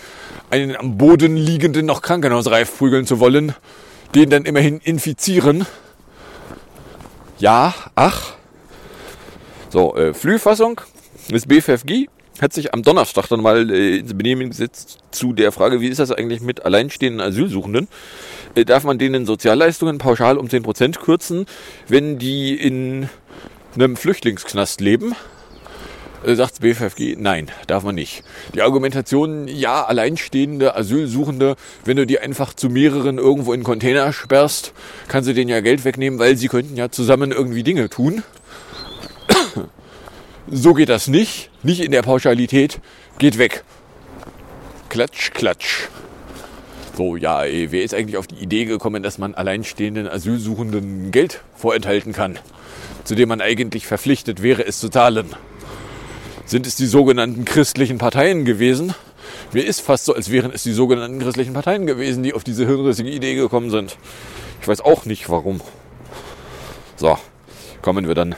einen 0.50 0.76
am 0.76 0.96
Boden 0.96 1.36
liegenden 1.36 1.86
noch 1.86 2.02
krankenhausreif 2.02 2.78
prügeln 2.78 3.06
zu 3.06 3.18
wollen, 3.18 3.54
den 4.14 4.30
dann 4.30 4.44
immerhin 4.44 4.78
infizieren. 4.78 5.66
Ja, 7.38 7.74
ach. 7.94 8.34
So, 9.70 9.94
äh, 9.96 10.14
Flühfassung 10.14 10.80
des 11.30 11.46
BFFG 11.46 12.06
hat 12.40 12.52
sich 12.52 12.74
am 12.74 12.82
Donnerstag 12.82 13.28
dann 13.28 13.40
mal 13.40 13.70
äh, 13.70 13.98
ins 13.98 14.16
Benehmen 14.16 14.50
gesetzt 14.50 14.98
zu 15.10 15.32
der 15.32 15.52
Frage, 15.52 15.80
wie 15.80 15.88
ist 15.88 15.98
das 15.98 16.12
eigentlich 16.12 16.40
mit 16.40 16.64
alleinstehenden 16.64 17.20
Asylsuchenden? 17.20 17.88
Äh, 18.54 18.64
darf 18.64 18.84
man 18.84 18.98
denen 18.98 19.26
Sozialleistungen 19.26 19.98
pauschal 19.98 20.38
um 20.38 20.46
10% 20.46 20.98
kürzen, 20.98 21.46
wenn 21.88 22.18
die 22.18 22.54
in 22.54 23.08
einem 23.74 23.96
Flüchtlingsknast 23.96 24.80
leben? 24.80 25.14
Äh, 26.24 26.34
sagt 26.34 26.60
BFFG, 26.60 27.16
nein, 27.18 27.50
darf 27.66 27.84
man 27.84 27.94
nicht. 27.94 28.22
Die 28.54 28.62
Argumentation, 28.62 29.48
ja, 29.48 29.84
alleinstehende 29.84 30.76
Asylsuchende, 30.76 31.56
wenn 31.84 31.96
du 31.96 32.06
die 32.06 32.18
einfach 32.18 32.54
zu 32.54 32.68
mehreren 32.68 33.18
irgendwo 33.18 33.52
in 33.52 33.62
Container 33.62 34.12
sperrst, 34.12 34.72
kannst 35.08 35.28
du 35.28 35.34
denen 35.34 35.50
ja 35.50 35.60
Geld 35.60 35.84
wegnehmen, 35.84 36.18
weil 36.18 36.36
sie 36.36 36.48
könnten 36.48 36.76
ja 36.76 36.90
zusammen 36.90 37.32
irgendwie 37.32 37.62
Dinge 37.62 37.88
tun. 37.88 38.22
So 40.48 40.74
geht 40.74 40.90
das 40.90 41.08
nicht. 41.08 41.50
Nicht 41.64 41.80
in 41.80 41.90
der 41.90 42.02
Pauschalität. 42.02 42.78
Geht 43.18 43.36
weg. 43.36 43.64
Klatsch, 44.88 45.32
klatsch. 45.32 45.88
So, 46.96 47.16
ja, 47.16 47.42
ey, 47.42 47.72
wer 47.72 47.82
ist 47.82 47.94
eigentlich 47.94 48.16
auf 48.16 48.28
die 48.28 48.36
Idee 48.36 48.64
gekommen, 48.64 49.02
dass 49.02 49.18
man 49.18 49.34
alleinstehenden 49.34 50.08
Asylsuchenden 50.08 51.10
Geld 51.10 51.42
vorenthalten 51.56 52.12
kann, 52.12 52.38
zu 53.02 53.16
dem 53.16 53.28
man 53.28 53.40
eigentlich 53.40 53.88
verpflichtet 53.88 54.40
wäre, 54.40 54.64
es 54.64 54.78
zu 54.78 54.88
zahlen? 54.88 55.34
Sind 56.46 56.64
es 56.68 56.76
die 56.76 56.86
sogenannten 56.86 57.44
christlichen 57.44 57.98
Parteien 57.98 58.44
gewesen? 58.44 58.94
Mir 59.52 59.66
ist 59.66 59.80
fast 59.80 60.04
so, 60.04 60.14
als 60.14 60.30
wären 60.30 60.52
es 60.52 60.62
die 60.62 60.72
sogenannten 60.72 61.18
christlichen 61.18 61.54
Parteien 61.54 61.86
gewesen, 61.86 62.22
die 62.22 62.34
auf 62.34 62.44
diese 62.44 62.64
hirnrissige 62.64 63.10
Idee 63.10 63.34
gekommen 63.34 63.70
sind. 63.70 63.98
Ich 64.62 64.68
weiß 64.68 64.80
auch 64.80 65.06
nicht 65.06 65.28
warum. 65.28 65.60
So, 66.94 67.18
kommen 67.82 68.06
wir 68.06 68.14
dann 68.14 68.36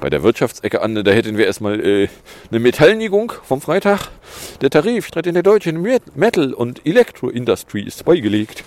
bei 0.00 0.10
der 0.10 0.24
Wirtschaftsecke 0.24 0.82
an. 0.82 0.96
Da 0.96 1.08
hätten 1.12 1.38
wir 1.38 1.46
erstmal 1.46 1.78
äh, 1.78 2.08
eine 2.50 2.58
Metallnigung 2.58 3.32
vom 3.44 3.60
Freitag. 3.60 4.08
Der 4.60 4.70
Tarifstreit 4.70 5.28
in 5.28 5.34
der 5.34 5.44
deutschen 5.44 5.80
Metal- 6.16 6.52
und 6.52 6.84
Elektro-Industry 6.84 7.82
ist 7.82 8.04
beigelegt. 8.04 8.64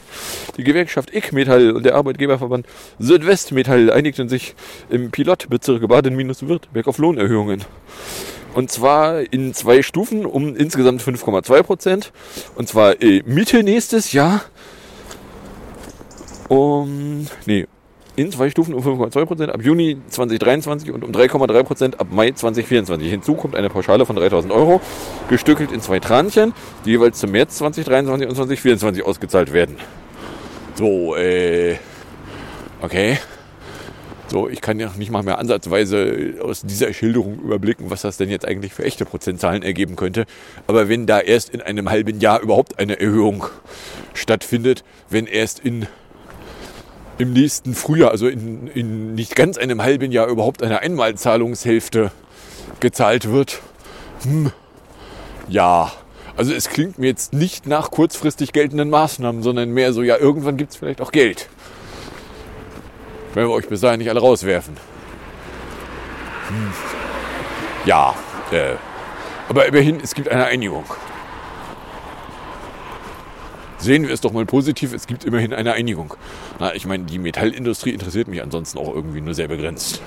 Die 0.55 0.63
Gewerkschaft 0.63 1.13
IK 1.13 1.33
Metall 1.33 1.71
und 1.71 1.83
der 1.83 1.95
Arbeitgeberverband 1.95 2.65
Südwestmetall 2.97 3.91
einigten 3.91 4.29
sich 4.29 4.55
im 4.89 5.11
Pilotbezirk 5.11 5.85
Baden-Württemberg 5.85 6.87
auf 6.87 6.97
Lohnerhöhungen. 6.97 7.65
Und 8.53 8.71
zwar 8.71 9.21
in 9.31 9.53
zwei 9.53 9.81
Stufen 9.83 10.25
um 10.25 10.55
insgesamt 10.55 11.01
5,2 11.01 11.63
Prozent. 11.63 12.11
Und 12.55 12.67
zwar 12.67 13.01
äh, 13.01 13.23
Mitte 13.25 13.63
nächstes 13.63 14.11
Jahr. 14.11 14.41
Um, 16.47 17.27
nee, 17.45 17.67
in 18.19 18.31
zwei 18.31 18.49
Stufen 18.49 18.73
um 18.73 18.83
5,2 18.83 19.25
Prozent 19.25 19.53
ab 19.53 19.61
Juni 19.61 19.97
2023 20.09 20.91
und 20.91 21.03
um 21.05 21.11
3,3 21.11 21.63
Prozent 21.63 21.99
ab 21.99 22.07
Mai 22.11 22.31
2024. 22.31 23.09
Hinzu 23.09 23.35
kommt 23.35 23.55
eine 23.55 23.69
Pauschale 23.69 24.05
von 24.05 24.15
3000 24.15 24.51
Euro, 24.51 24.81
gestückelt 25.29 25.71
in 25.71 25.79
zwei 25.79 25.99
Tranchen, 25.99 26.53
die 26.85 26.91
jeweils 26.91 27.19
zum 27.19 27.31
März 27.31 27.57
2023 27.59 28.27
und 28.27 28.35
2024 28.35 29.05
ausgezahlt 29.05 29.53
werden. 29.53 29.77
So, 30.75 31.15
äh, 31.15 31.77
okay. 32.81 33.19
So, 34.31 34.47
ich 34.47 34.61
kann 34.61 34.79
ja 34.79 34.91
nicht 34.95 35.09
mal 35.09 35.23
mehr 35.23 35.39
ansatzweise 35.39 36.35
aus 36.43 36.61
dieser 36.61 36.93
Schilderung 36.93 37.39
überblicken, 37.39 37.89
was 37.89 38.03
das 38.03 38.17
denn 38.17 38.29
jetzt 38.29 38.47
eigentlich 38.47 38.73
für 38.73 38.83
echte 38.83 39.03
Prozentzahlen 39.03 39.63
ergeben 39.63 39.95
könnte. 39.95 40.25
Aber 40.67 40.87
wenn 40.87 41.07
da 41.07 41.19
erst 41.19 41.49
in 41.49 41.61
einem 41.61 41.89
halben 41.89 42.19
Jahr 42.19 42.39
überhaupt 42.39 42.77
eine 42.77 42.99
Erhöhung 42.99 43.45
stattfindet, 44.13 44.83
wenn 45.09 45.25
erst 45.25 45.59
in 45.59 45.87
im 47.17 47.33
nächsten 47.33 47.73
Frühjahr, 47.73 48.11
also 48.11 48.27
in, 48.27 48.67
in 48.67 49.13
nicht 49.13 49.35
ganz 49.35 49.57
einem 49.57 49.81
halben 49.81 50.11
Jahr, 50.11 50.27
überhaupt 50.27 50.63
eine 50.63 50.79
Einmalzahlungshälfte 50.79 52.11
gezahlt 52.79 53.29
wird. 53.29 53.61
Hm. 54.23 54.51
Ja, 55.49 55.91
also 56.37 56.53
es 56.53 56.69
klingt 56.69 56.97
mir 56.97 57.07
jetzt 57.07 57.33
nicht 57.33 57.67
nach 57.67 57.91
kurzfristig 57.91 58.53
geltenden 58.53 58.89
Maßnahmen, 58.89 59.43
sondern 59.43 59.71
mehr 59.71 59.91
so, 59.91 60.01
ja, 60.01 60.17
irgendwann 60.17 60.55
gibt 60.55 60.71
es 60.71 60.77
vielleicht 60.77 61.01
auch 61.01 61.11
Geld. 61.11 61.49
Wenn 63.33 63.47
wir 63.47 63.51
euch 63.51 63.67
bis 63.67 63.81
dahin 63.81 63.99
nicht 63.99 64.09
alle 64.09 64.19
rauswerfen. 64.19 64.77
Hm. 66.47 66.73
Ja, 67.85 68.15
äh, 68.51 68.75
aber 69.47 69.65
immerhin, 69.65 69.99
es 70.01 70.13
gibt 70.13 70.29
eine 70.29 70.45
Einigung. 70.45 70.85
Sehen 73.77 74.05
wir 74.07 74.13
es 74.13 74.21
doch 74.21 74.33
mal 74.33 74.45
positiv, 74.45 74.93
es 74.93 75.07
gibt 75.07 75.23
immerhin 75.23 75.53
eine 75.53 75.73
Einigung. 75.73 76.13
Na, 76.59 76.75
ich 76.75 76.85
meine, 76.85 77.05
die 77.05 77.17
Metallindustrie 77.17 77.91
interessiert 77.91 78.27
mich 78.27 78.43
ansonsten 78.43 78.77
auch 78.77 78.93
irgendwie 78.93 79.21
nur 79.21 79.33
sehr 79.33 79.47
begrenzt. 79.47 80.01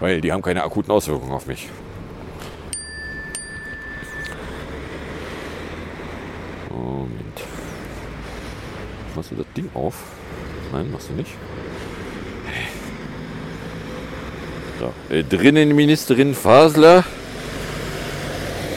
Weil 0.00 0.20
die 0.20 0.32
haben 0.32 0.42
keine 0.42 0.64
akuten 0.64 0.90
Auswirkungen 0.90 1.32
auf 1.32 1.46
mich. 1.46 1.68
Moment. 6.70 7.40
Machst 9.14 9.30
du 9.30 9.36
das 9.36 9.46
Ding 9.56 9.70
auf? 9.74 9.94
Nein, 10.72 10.90
machst 10.90 11.10
du 11.10 11.14
nicht. 11.14 11.30
So. 11.30 11.40
Äh, 15.08 15.22
drinnen 15.24 15.74
Ministerin 15.74 16.34
Fasler 16.34 17.04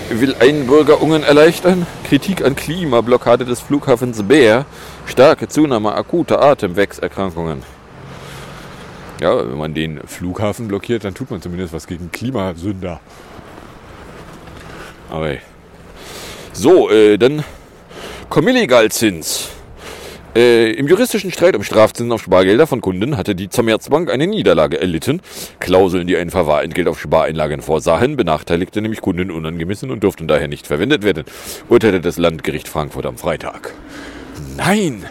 will 0.10 0.36
Einbürgerungen 0.40 1.24
erleichtern. 1.24 1.88
Kritik 2.04 2.44
an 2.44 2.56
Klimablockade 2.56 3.46
des 3.46 3.60
Flughafens 3.60 4.24
Bär. 4.24 4.66
Starke 5.06 5.48
Zunahme 5.48 5.94
akuter 5.94 6.42
Atemwegserkrankungen. 6.42 7.64
Ja, 9.22 9.38
wenn 9.38 9.58
man 9.58 9.74
den 9.74 10.02
Flughafen 10.06 10.68
blockiert, 10.68 11.06
dann 11.06 11.14
tut 11.14 11.32
man 11.32 11.42
zumindest 11.42 11.74
was 11.74 11.88
gegen 11.88 12.12
Klimasünder. 12.12 13.00
Aber. 15.10 15.38
So, 16.52 16.90
äh, 16.90 17.18
dann 17.18 17.44
Comillegalzins. 18.30 19.53
Äh, 20.36 20.72
Im 20.72 20.88
juristischen 20.88 21.32
Streit 21.32 21.56
um 21.56 21.62
Strafzinsen 21.62 22.12
auf 22.12 22.24
Spargelder 22.24 22.66
von 22.66 22.82
Kunden 22.82 23.18
hatte 23.18 23.36
die 23.36 23.50
Commerzbank 23.50 24.10
eine 24.10 24.26
Niederlage 24.26 24.82
erlitten. 24.82 25.22
Klauseln, 25.60 26.08
die 26.08 26.18
ein 26.18 26.32
Verwahrentgelt 26.32 26.88
auf 26.88 27.00
Spareinlagen 27.00 27.62
vorsahen, 27.62 28.18
benachteiligte 28.18 28.82
nämlich 28.82 29.02
Kunden 29.02 29.30
unangemessen 29.30 29.92
und 29.92 30.04
durften 30.04 30.28
daher 30.28 30.48
nicht 30.48 30.66
verwendet 30.66 31.04
werden, 31.04 31.26
urteilte 31.70 32.02
das 32.02 32.18
Landgericht 32.18 32.68
Frankfurt 32.68 33.06
am 33.06 33.18
Freitag. 33.18 33.74
Nein! 34.58 35.06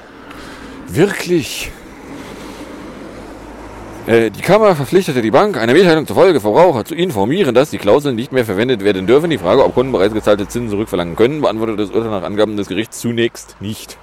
Wirklich? 0.88 1.70
Äh, 4.06 4.30
die 4.30 4.42
Kammer 4.42 4.74
verpflichtete 4.74 5.22
die 5.22 5.30
Bank, 5.30 5.56
einer 5.56 5.74
Mitteilung 5.74 6.08
zufolge 6.08 6.40
Verbraucher 6.40 6.84
zu 6.84 6.94
informieren, 6.96 7.54
dass 7.54 7.70
die 7.70 7.78
Klauseln 7.78 8.16
nicht 8.16 8.32
mehr 8.32 8.44
verwendet 8.44 8.82
werden 8.82 9.06
dürfen. 9.06 9.30
Die 9.30 9.38
Frage, 9.38 9.64
ob 9.64 9.74
Kunden 9.74 9.92
bereits 9.92 10.12
gezahlte 10.12 10.48
Zinsen 10.48 10.70
zurückverlangen 10.70 11.14
können, 11.14 11.40
beantwortet 11.40 11.78
das 11.78 11.90
Urteil 11.90 12.10
nach 12.10 12.24
Angaben 12.24 12.56
des 12.56 12.66
Gerichts 12.66 12.98
zunächst 12.98 13.56
nicht. 13.60 13.96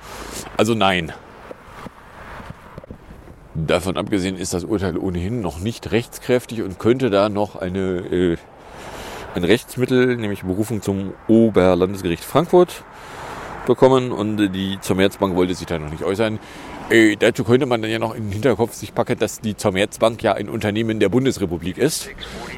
Also 0.55 0.73
nein. 0.73 1.11
Davon 3.55 3.97
abgesehen 3.97 4.37
ist 4.37 4.53
das 4.53 4.63
Urteil 4.63 4.97
ohnehin 4.97 5.41
noch 5.41 5.59
nicht 5.59 5.91
rechtskräftig 5.91 6.61
und 6.61 6.79
könnte 6.79 7.09
da 7.09 7.27
noch 7.27 7.57
eine, 7.57 7.79
äh, 7.79 8.37
ein 9.35 9.43
Rechtsmittel, 9.43 10.15
nämlich 10.15 10.43
Berufung 10.43 10.81
zum 10.81 11.11
Oberlandesgericht 11.27 12.23
Frankfurt 12.23 12.83
bekommen 13.65 14.13
und 14.13 14.37
die 14.53 14.79
Commerzbank 14.85 15.35
wollte 15.35 15.55
sich 15.55 15.67
da 15.67 15.77
noch 15.77 15.91
nicht 15.91 16.03
äußern. 16.03 16.39
Äh, 16.89 17.17
dazu 17.17 17.43
könnte 17.43 17.67
man 17.67 17.81
dann 17.81 17.91
ja 17.91 17.99
noch 17.99 18.15
in 18.15 18.23
den 18.23 18.31
Hinterkopf 18.31 18.73
sich 18.73 18.95
packen, 18.95 19.19
dass 19.19 19.41
die 19.41 19.53
Commerzbank 19.53 20.23
ja 20.23 20.33
ein 20.33 20.49
Unternehmen 20.49 20.99
der 20.99 21.09
Bundesrepublik 21.09 21.77
ist. 21.77 22.09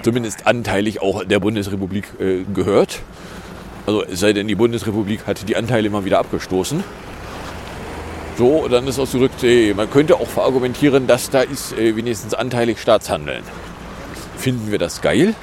Zumindest 0.03 0.47
anteilig 0.47 1.01
auch 1.01 1.25
der 1.25 1.39
Bundesrepublik 1.39 2.05
äh, 2.19 2.43
gehört. 2.53 3.01
Also 3.85 4.03
es 4.03 4.21
sei 4.21 4.31
denn, 4.31 4.47
die 4.47 4.55
Bundesrepublik 4.55 5.27
hat 5.27 5.47
die 5.49 5.57
Anteile 5.57 5.87
immer 5.87 6.05
wieder 6.05 6.19
abgestoßen. 6.19 6.83
So, 8.37 8.69
dann 8.69 8.87
ist 8.87 8.99
ausgedrückt, 8.99 9.43
äh, 9.43 9.73
man 9.73 9.89
könnte 9.91 10.15
auch 10.15 10.27
verargumentieren, 10.27 11.07
dass 11.07 11.29
da 11.29 11.41
ist 11.41 11.73
äh, 11.73 11.97
wenigstens 11.97 12.33
anteilig 12.33 12.79
Staatshandeln. 12.79 13.43
Finden 14.37 14.71
wir 14.71 14.79
das 14.79 15.01
geil? 15.01 15.35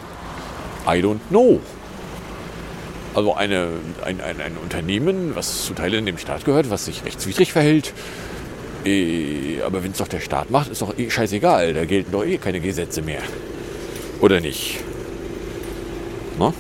I 0.87 1.03
don't 1.03 1.21
know. 1.29 1.61
Also 3.15 3.35
eine, 3.35 3.69
ein, 4.05 4.23
ein, 4.23 4.41
ein 4.41 4.57
Unternehmen, 4.57 5.35
was 5.35 5.67
zu 5.67 5.75
Teilen 5.75 6.07
dem 6.07 6.17
Staat 6.17 6.47
gehört, 6.47 6.71
was 6.71 6.87
sich 6.87 7.05
rechtswidrig 7.05 7.53
verhält. 7.53 7.93
Eh, 8.89 9.61
aber 9.67 9.83
wenn 9.85 9.91
es 9.93 9.99
doch 9.99 10.09
der 10.09 10.21
Staat 10.21 10.51
macht, 10.51 10.71
ist 10.71 10.81
doch 10.81 10.97
eh 10.97 11.11
scheißegal. 11.11 11.75
Da 11.75 11.85
gelten 11.85 12.11
doch 12.11 12.25
eh 12.25 12.39
keine 12.39 12.61
Gesetze 12.61 13.03
mehr. 13.03 13.21
Oder 14.21 14.41
nicht? 14.41 14.79
Na? 16.39 16.53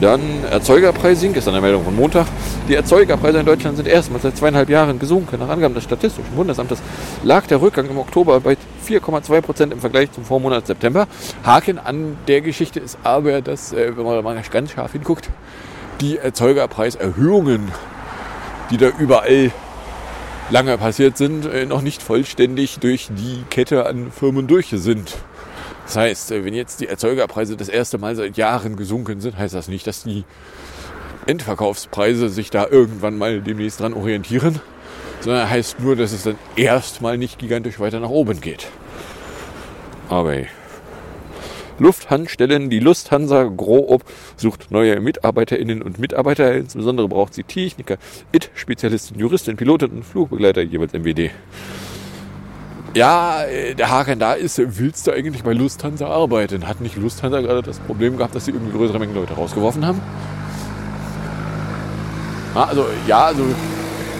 Dann 0.00 0.20
Erzeugerpreising, 0.50 1.34
ist 1.34 1.46
eine 1.48 1.60
Meldung 1.60 1.84
von 1.84 1.94
Montag. 1.94 2.26
Die 2.68 2.74
Erzeugerpreise 2.74 3.40
in 3.40 3.46
Deutschland 3.46 3.76
sind 3.76 3.86
erstmals 3.86 4.22
seit 4.22 4.36
zweieinhalb 4.36 4.70
Jahren 4.70 4.98
gesunken. 4.98 5.38
Nach 5.40 5.48
Angaben 5.48 5.74
des 5.74 5.84
Statistischen 5.84 6.34
Bundesamtes 6.34 6.80
lag 7.22 7.46
der 7.48 7.60
Rückgang 7.60 7.90
im 7.90 7.98
Oktober 7.98 8.40
bei 8.40 8.56
4,2 8.86 9.40
Prozent 9.42 9.72
im 9.72 9.80
Vergleich 9.80 10.10
zum 10.12 10.24
Vormonat 10.24 10.66
September. 10.66 11.06
Haken 11.44 11.78
an 11.78 12.16
der 12.28 12.40
Geschichte 12.40 12.80
ist 12.80 12.96
aber, 13.02 13.42
dass, 13.42 13.72
äh, 13.72 13.94
wenn 13.96 14.04
man 14.04 14.24
mal 14.24 14.42
ganz 14.50 14.70
scharf 14.70 14.92
hinguckt, 14.92 15.28
die 16.00 16.16
Erzeugerpreiserhöhungen, 16.16 17.70
die 18.70 18.78
da 18.78 18.88
überall 18.98 19.50
lange 20.50 20.76
passiert 20.78 21.16
sind, 21.16 21.46
äh, 21.46 21.66
noch 21.66 21.82
nicht 21.82 22.02
vollständig 22.02 22.78
durch 22.80 23.08
die 23.10 23.44
Kette 23.50 23.86
an 23.86 24.10
Firmen 24.10 24.46
durch 24.46 24.68
sind. 24.72 25.16
Das 25.86 25.96
heißt, 25.96 26.32
äh, 26.32 26.44
wenn 26.44 26.54
jetzt 26.54 26.80
die 26.80 26.86
Erzeugerpreise 26.86 27.56
das 27.56 27.68
erste 27.68 27.98
Mal 27.98 28.16
seit 28.16 28.36
Jahren 28.36 28.76
gesunken 28.76 29.20
sind, 29.20 29.38
heißt 29.38 29.54
das 29.54 29.68
nicht, 29.68 29.86
dass 29.86 30.02
die 30.02 30.24
Endverkaufspreise 31.26 32.28
sich 32.28 32.50
da 32.50 32.66
irgendwann 32.66 33.18
mal 33.18 33.40
demnächst 33.40 33.80
dran 33.80 33.94
orientieren, 33.94 34.60
sondern 35.20 35.48
heißt 35.48 35.80
nur, 35.80 35.96
dass 35.96 36.12
es 36.12 36.24
dann 36.24 36.36
erstmal 36.56 37.18
nicht 37.18 37.38
gigantisch 37.38 37.78
weiter 37.78 38.00
nach 38.00 38.08
oben 38.08 38.40
geht. 38.40 38.68
Aber 40.08 40.34
hey. 41.80 41.86
Lufthandstellen. 41.86 42.70
Die 42.70 42.78
Lufthansa 42.78 43.44
Groop 43.44 44.04
sucht 44.36 44.70
neue 44.70 45.00
MitarbeiterInnen 45.00 45.82
und 45.82 45.98
Mitarbeiter. 45.98 46.54
Insbesondere 46.54 47.08
braucht 47.08 47.34
sie 47.34 47.44
Techniker, 47.44 47.96
IT-Spezialisten, 48.32 49.18
Juristen, 49.18 49.56
Piloten 49.56 49.90
und 49.90 50.04
Flugbegleiter, 50.04 50.62
jeweils 50.62 50.92
MWD. 50.92 51.30
Ja, 52.94 53.44
äh, 53.44 53.74
der 53.74 53.90
Haken 53.90 54.18
da 54.18 54.32
ist, 54.32 54.60
willst 54.78 55.06
du 55.06 55.12
eigentlich 55.12 55.44
bei 55.44 55.52
Lufthansa 55.52 56.08
arbeiten? 56.08 56.66
Hat 56.66 56.80
nicht 56.80 56.96
Lufthansa 56.96 57.40
gerade 57.40 57.62
das 57.62 57.78
Problem 57.78 58.16
gehabt, 58.16 58.34
dass 58.34 58.46
sie 58.46 58.50
irgendwie 58.50 58.76
größere 58.76 58.98
Mengen 58.98 59.14
Leute 59.14 59.34
rausgeworfen 59.34 59.86
haben? 59.86 60.00
Ja, 62.54 62.64
also, 62.64 62.86
ja, 63.06 63.26
also 63.26 63.44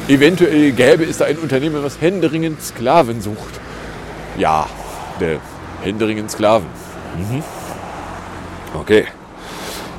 eventuell 0.07 0.71
gäbe 0.71 1.03
es 1.03 1.19
da 1.19 1.25
ein 1.25 1.37
Unternehmen, 1.39 1.83
was 1.83 2.01
händeringend 2.01 2.63
Sklaven 2.63 3.21
sucht. 3.21 3.61
Ja, 4.39 4.69
der 5.19 5.41
händeringend 5.83 6.31
Sklaven. 6.31 6.80
Mhm. 7.17 7.43
Okay. 8.75 9.07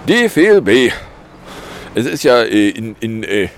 DFLB. 0.07 0.91
Es 1.93 2.05
ist 2.05 2.23
ja 2.23 2.41
äh, 2.41 2.69
in, 2.69 2.95
in 2.99 3.23
äh, 3.23 3.49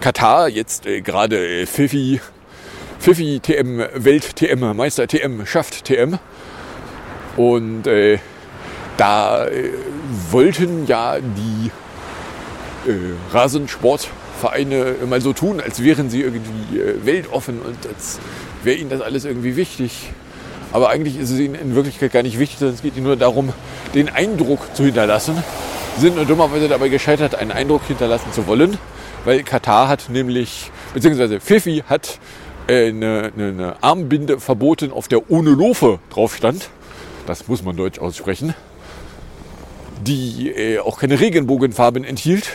Katar 0.00 0.48
jetzt 0.48 0.86
äh, 0.86 1.00
gerade 1.00 1.62
äh, 1.62 1.66
Fifi, 1.66 2.20
Fifi 2.98 3.40
TM, 3.40 3.80
Welt 3.94 4.36
TM, 4.36 4.76
Meister 4.76 5.06
TM, 5.06 5.44
schafft 5.44 5.84
TM. 5.84 6.18
Und 7.36 7.86
äh, 7.86 8.18
da 8.96 9.46
äh, 9.46 9.70
wollten 10.30 10.86
ja 10.86 11.18
die 11.20 11.70
äh, 12.88 12.94
Rasensportvereine 13.32 14.96
mal 15.08 15.20
so 15.20 15.32
tun, 15.32 15.60
als 15.60 15.82
wären 15.82 16.10
sie 16.10 16.22
irgendwie 16.22 16.80
weltoffen 17.04 17.60
und 17.60 17.86
als 17.86 18.18
wäre 18.62 18.76
ihnen 18.76 18.90
das 18.90 19.00
alles 19.00 19.24
irgendwie 19.24 19.56
wichtig. 19.56 20.10
Aber 20.72 20.90
eigentlich 20.90 21.18
ist 21.18 21.30
es 21.30 21.38
ihnen 21.38 21.54
in 21.54 21.74
Wirklichkeit 21.74 22.12
gar 22.12 22.22
nicht 22.22 22.38
wichtig, 22.38 22.58
sondern 22.58 22.76
es 22.76 22.82
geht 22.82 22.96
ihnen 22.96 23.06
nur 23.06 23.16
darum, 23.16 23.52
den 23.94 24.08
Eindruck 24.08 24.74
zu 24.74 24.84
hinterlassen. 24.84 25.42
Sie 25.96 26.02
sind 26.02 26.16
nur 26.16 26.24
dummerweise 26.24 26.68
dabei 26.68 26.88
gescheitert, 26.88 27.34
einen 27.34 27.50
Eindruck 27.50 27.82
hinterlassen 27.86 28.32
zu 28.32 28.46
wollen, 28.46 28.78
weil 29.24 29.42
Katar 29.42 29.88
hat 29.88 30.08
nämlich, 30.08 30.70
beziehungsweise 30.94 31.40
Fifi 31.40 31.82
hat 31.88 32.18
äh, 32.68 32.88
eine, 32.88 33.32
eine, 33.36 33.76
Armbinde 33.82 34.38
verboten, 34.38 34.92
auf 34.92 35.08
der 35.08 35.30
ohne 35.30 35.50
Lofe 35.50 35.98
drauf 36.10 36.36
stand. 36.36 36.70
Das 37.26 37.48
muss 37.48 37.62
man 37.62 37.76
deutsch 37.76 37.98
aussprechen. 37.98 38.54
Die 40.06 40.50
äh, 40.50 40.78
auch 40.78 40.98
keine 40.98 41.20
Regenbogenfarben 41.20 42.04
enthielt, 42.04 42.48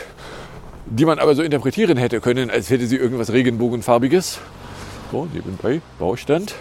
die 0.86 1.04
man 1.04 1.18
aber 1.18 1.34
so 1.34 1.42
interpretieren 1.42 1.98
hätte 1.98 2.20
können, 2.20 2.50
als 2.50 2.70
hätte 2.70 2.86
sie 2.86 2.96
irgendwas 2.96 3.32
Regenbogenfarbiges. 3.32 4.38
So, 5.12 5.28
nebenbei 5.32 5.80
Baustand. 5.98 6.54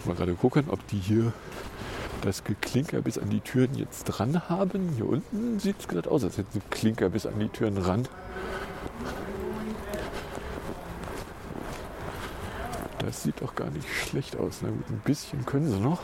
Muss 0.00 0.06
mal 0.06 0.16
gerade 0.16 0.32
gucken, 0.32 0.64
ob 0.68 0.86
die 0.86 0.96
hier 0.96 1.30
das 2.22 2.42
Geklinker 2.42 3.02
bis 3.02 3.18
an 3.18 3.28
die 3.28 3.40
Türen 3.40 3.74
jetzt 3.74 4.04
dran 4.04 4.48
haben. 4.48 4.94
Hier 4.96 5.06
unten 5.06 5.58
sieht 5.58 5.76
es 5.78 5.88
gerade 5.88 6.10
aus, 6.10 6.24
als 6.24 6.38
hätten 6.38 6.52
sie 6.52 6.60
Klinker 6.70 7.10
bis 7.10 7.26
an 7.26 7.38
die 7.38 7.48
Türen 7.48 7.76
ran. 7.76 8.08
Das 12.98 13.22
sieht 13.22 13.42
doch 13.42 13.54
gar 13.54 13.68
nicht 13.70 13.86
schlecht 13.94 14.38
aus. 14.38 14.60
Na 14.62 14.70
gut, 14.70 14.88
ein 14.88 15.02
bisschen 15.04 15.44
können 15.44 15.70
sie 15.70 15.78
noch. 15.78 16.00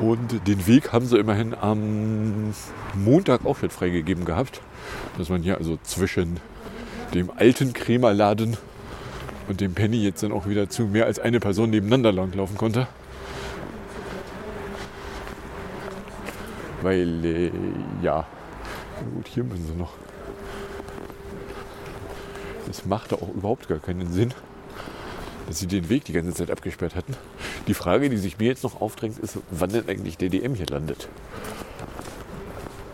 Und 0.00 0.46
den 0.46 0.66
Weg 0.68 0.92
haben 0.92 1.06
sie 1.06 1.18
immerhin 1.18 1.54
am 1.54 2.54
Montag 2.94 3.44
auch 3.44 3.58
schon 3.58 3.70
freigegeben 3.70 4.24
gehabt. 4.24 4.60
Dass 5.18 5.28
man 5.28 5.42
hier 5.42 5.58
also 5.58 5.76
zwischen 5.82 6.38
dem 7.14 7.32
alten 7.34 7.72
Krämerladen 7.72 8.56
und 9.48 9.60
dem 9.60 9.74
Penny 9.74 10.02
jetzt 10.02 10.22
dann 10.22 10.32
auch 10.32 10.46
wieder 10.46 10.68
zu 10.68 10.84
mehr 10.84 11.06
als 11.06 11.18
eine 11.18 11.40
Person 11.40 11.70
nebeneinander 11.70 12.12
langlaufen 12.12 12.56
konnte. 12.56 12.86
Weil, 16.82 17.24
äh, 17.24 17.50
ja, 18.02 18.26
gut, 19.14 19.28
hier 19.28 19.44
müssen 19.44 19.66
sie 19.66 19.74
noch. 19.74 19.92
Das 22.66 22.86
machte 22.86 23.16
auch 23.16 23.28
überhaupt 23.28 23.68
gar 23.68 23.78
keinen 23.78 24.12
Sinn, 24.12 24.32
dass 25.46 25.58
sie 25.58 25.66
den 25.66 25.88
Weg 25.88 26.04
die 26.04 26.12
ganze 26.12 26.34
Zeit 26.34 26.50
abgesperrt 26.50 26.94
hatten. 26.94 27.14
Die 27.66 27.74
Frage, 27.74 28.10
die 28.10 28.16
sich 28.16 28.38
mir 28.38 28.48
jetzt 28.48 28.64
noch 28.64 28.80
aufdrängt, 28.80 29.18
ist, 29.18 29.38
wann 29.50 29.70
denn 29.70 29.88
eigentlich 29.88 30.18
der 30.18 30.28
DM 30.28 30.54
hier 30.54 30.66
landet. 30.66 31.08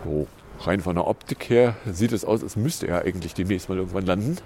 So, 0.05 0.27
rein 0.61 0.81
von 0.81 0.95
der 0.95 1.07
Optik 1.07 1.49
her 1.49 1.75
sieht 1.85 2.11
es 2.11 2.25
aus, 2.25 2.43
als 2.43 2.55
müsste 2.55 2.87
er 2.87 3.03
eigentlich 3.03 3.33
demnächst 3.33 3.69
mal 3.69 3.77
irgendwann 3.77 4.05
landen. 4.05 4.37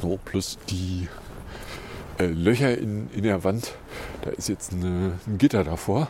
So, 0.00 0.18
plus 0.24 0.58
die 0.68 1.08
äh, 2.18 2.26
Löcher 2.26 2.76
in, 2.76 3.10
in 3.10 3.22
der 3.22 3.44
Wand. 3.44 3.74
Da 4.22 4.30
ist 4.30 4.48
jetzt 4.48 4.72
eine, 4.72 5.18
ein 5.26 5.36
Gitter 5.36 5.62
davor. 5.62 6.08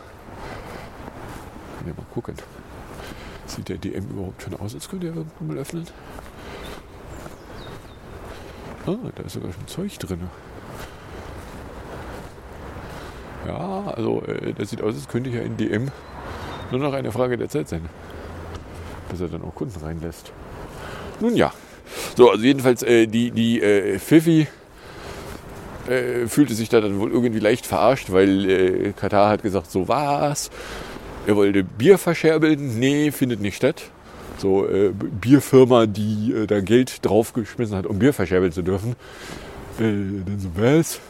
Ja, 1.86 1.92
mal 1.94 2.06
gucken. 2.12 2.36
Sieht 3.46 3.68
der 3.68 3.78
DM 3.78 4.08
überhaupt 4.10 4.42
schon 4.42 4.54
aus, 4.54 4.74
als 4.74 4.88
könnte 4.88 5.08
er 5.08 5.16
irgendwann 5.16 5.48
mal 5.48 5.58
öffnen? 5.58 5.86
Ah, 8.86 8.96
da 9.14 9.22
ist 9.24 9.32
sogar 9.32 9.52
schon 9.52 9.66
Zeug 9.66 9.98
drin. 9.98 10.30
Ja, 13.46 13.92
also 13.96 14.22
äh, 14.22 14.52
das 14.52 14.70
sieht 14.70 14.82
aus, 14.82 14.94
als 14.94 15.08
könnte 15.08 15.30
hier 15.30 15.42
in 15.42 15.56
DM 15.56 15.90
nur 16.70 16.80
noch 16.80 16.92
eine 16.92 17.10
Frage 17.10 17.36
der 17.36 17.48
Zeit 17.48 17.68
sein. 17.68 17.88
Bis 19.08 19.20
er 19.20 19.28
dann 19.28 19.42
auch 19.42 19.54
Kunden 19.54 19.80
reinlässt. 19.80 20.32
Nun 21.20 21.34
ja. 21.34 21.52
So, 22.20 22.28
also 22.28 22.44
jedenfalls 22.44 22.82
äh, 22.82 23.06
die, 23.06 23.30
die 23.30 23.62
äh, 23.62 23.98
Fifi 23.98 24.46
äh, 25.88 26.26
fühlte 26.26 26.52
sich 26.52 26.68
da 26.68 26.82
dann 26.82 27.00
wohl 27.00 27.10
irgendwie 27.10 27.38
leicht 27.38 27.64
verarscht, 27.64 28.12
weil 28.12 28.50
äh, 28.50 28.92
Katar 28.92 29.30
hat 29.30 29.42
gesagt, 29.42 29.70
so 29.70 29.88
was. 29.88 30.50
Er 31.26 31.36
wollte 31.36 31.64
Bier 31.64 31.96
verscherbeln. 31.96 32.78
Nee, 32.78 33.10
findet 33.10 33.40
nicht 33.40 33.56
statt. 33.56 33.84
So 34.36 34.68
äh, 34.68 34.90
Bierfirma, 34.92 35.86
die 35.86 36.34
äh, 36.36 36.46
da 36.46 36.60
Geld 36.60 37.06
draufgeschmissen 37.06 37.74
hat, 37.74 37.86
um 37.86 37.98
Bier 37.98 38.12
verscherbeln 38.12 38.52
zu 38.52 38.60
dürfen. 38.60 38.96
Dann 39.78 40.38
so 40.38 40.50
was? 40.56 41.00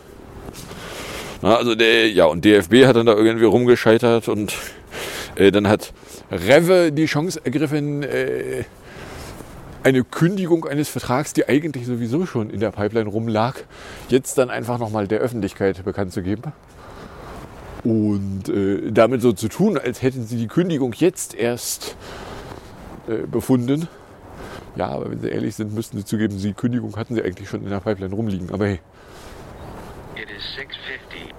Na, 1.43 1.57
also 1.57 1.75
der, 1.75 2.09
ja, 2.09 2.27
und 2.27 2.45
DFB 2.45 2.87
hat 2.87 2.95
dann 2.95 3.07
da 3.07 3.17
irgendwie 3.17 3.47
rumgescheitert 3.47 4.29
und 4.29 4.55
dann 5.35 5.67
hat 5.67 5.93
Rewe 6.31 6.93
die 6.93 7.07
Chance 7.07 7.41
ergriffen, 7.43 8.05
äh, 8.05 8.63
eine 9.83 10.05
Kündigung 10.05 10.65
eines 10.67 10.89
Vertrags, 10.89 11.33
die 11.33 11.49
eigentlich 11.49 11.87
sowieso 11.87 12.27
schon 12.27 12.51
in 12.51 12.61
der 12.61 12.71
Pipeline 12.71 13.09
rumlag, 13.09 13.55
jetzt 14.09 14.39
dann 14.39 14.51
einfach 14.51 14.79
nochmal 14.79 15.09
der 15.09 15.21
Öffentlichkeit 15.21 15.85
bekannt 15.85 16.13
zu 16.13 16.23
geben. 16.23 16.53
Und 17.83 18.49
äh, 18.49 18.93
damit 18.93 19.23
so 19.23 19.33
zu 19.33 19.49
tun, 19.49 19.79
als 19.79 20.03
hätten 20.03 20.25
sie 20.27 20.37
die 20.37 20.49
Kündigung 20.49 20.93
jetzt 20.93 21.35
erst 21.35 21.97
äh, 23.09 23.27
befunden. 23.27 23.89
Ja, 24.77 24.89
aber 24.89 25.11
wenn 25.11 25.21
sie 25.21 25.29
ehrlich 25.29 25.55
sind, 25.55 25.75
müssten 25.75 25.97
sie 25.97 26.05
zugeben, 26.05 26.39
die 26.39 26.53
Kündigung 26.53 26.97
hatten 26.97 27.15
sie 27.15 27.23
eigentlich 27.23 27.49
schon 27.49 27.63
in 27.63 27.71
der 27.71 27.81
Pipeline 27.81 28.15
rumliegen. 28.15 28.51
Aber 28.51 28.67
hey. 28.67 28.81
It 30.15 30.29
is 30.31 30.45
650. 30.57 31.35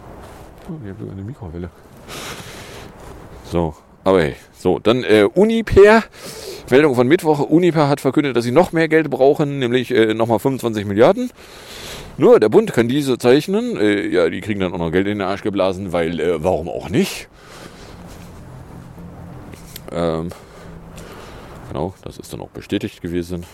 Oh, 0.68 0.74
ich 0.84 0.90
habe 0.90 1.00
sogar 1.00 1.14
eine 1.14 1.24
Mikrowelle. 1.24 1.70
So, 3.52 3.76
aber 4.04 4.22
hey. 4.22 4.36
So, 4.54 4.80
dann 4.80 5.04
äh, 5.04 5.28
Uniper. 5.34 6.04
Meldung 6.70 6.96
von 6.96 7.08
Mittwoch. 7.08 7.40
Uniper 7.40 7.90
hat 7.90 8.02
verkündet, 8.02 8.36
dass 8.36 8.44
sie 8.44 8.52
noch 8.52 8.72
mehr 8.72 8.88
Geld 8.88 9.10
brauchen, 9.10 9.60
nämlich 9.60 9.92
äh, 9.92 10.14
nochmal 10.14 10.40
25 10.40 10.86
Milliarden. 10.86 11.32
Nur 12.18 12.40
der 12.40 12.50
Bund 12.50 12.74
kann 12.74 12.88
diese 12.88 13.18
zeichnen. 13.18 13.78
Äh, 13.78 14.08
ja, 14.08 14.30
die 14.30 14.42
kriegen 14.42 14.60
dann 14.60 14.74
auch 14.74 14.78
noch 14.78 14.92
Geld 14.92 15.08
in 15.08 15.20
den 15.20 15.28
Arsch 15.28 15.42
geblasen, 15.42 15.92
weil 15.92 16.20
äh, 16.20 16.44
warum 16.44 16.70
auch 16.70 16.90
nicht? 16.90 17.28
Ähm, 19.92 20.30
genau, 21.68 21.94
das 22.04 22.18
ist 22.18 22.32
dann 22.32 22.42
auch 22.42 22.50
bestätigt 22.50 23.02
gewesen. 23.02 23.46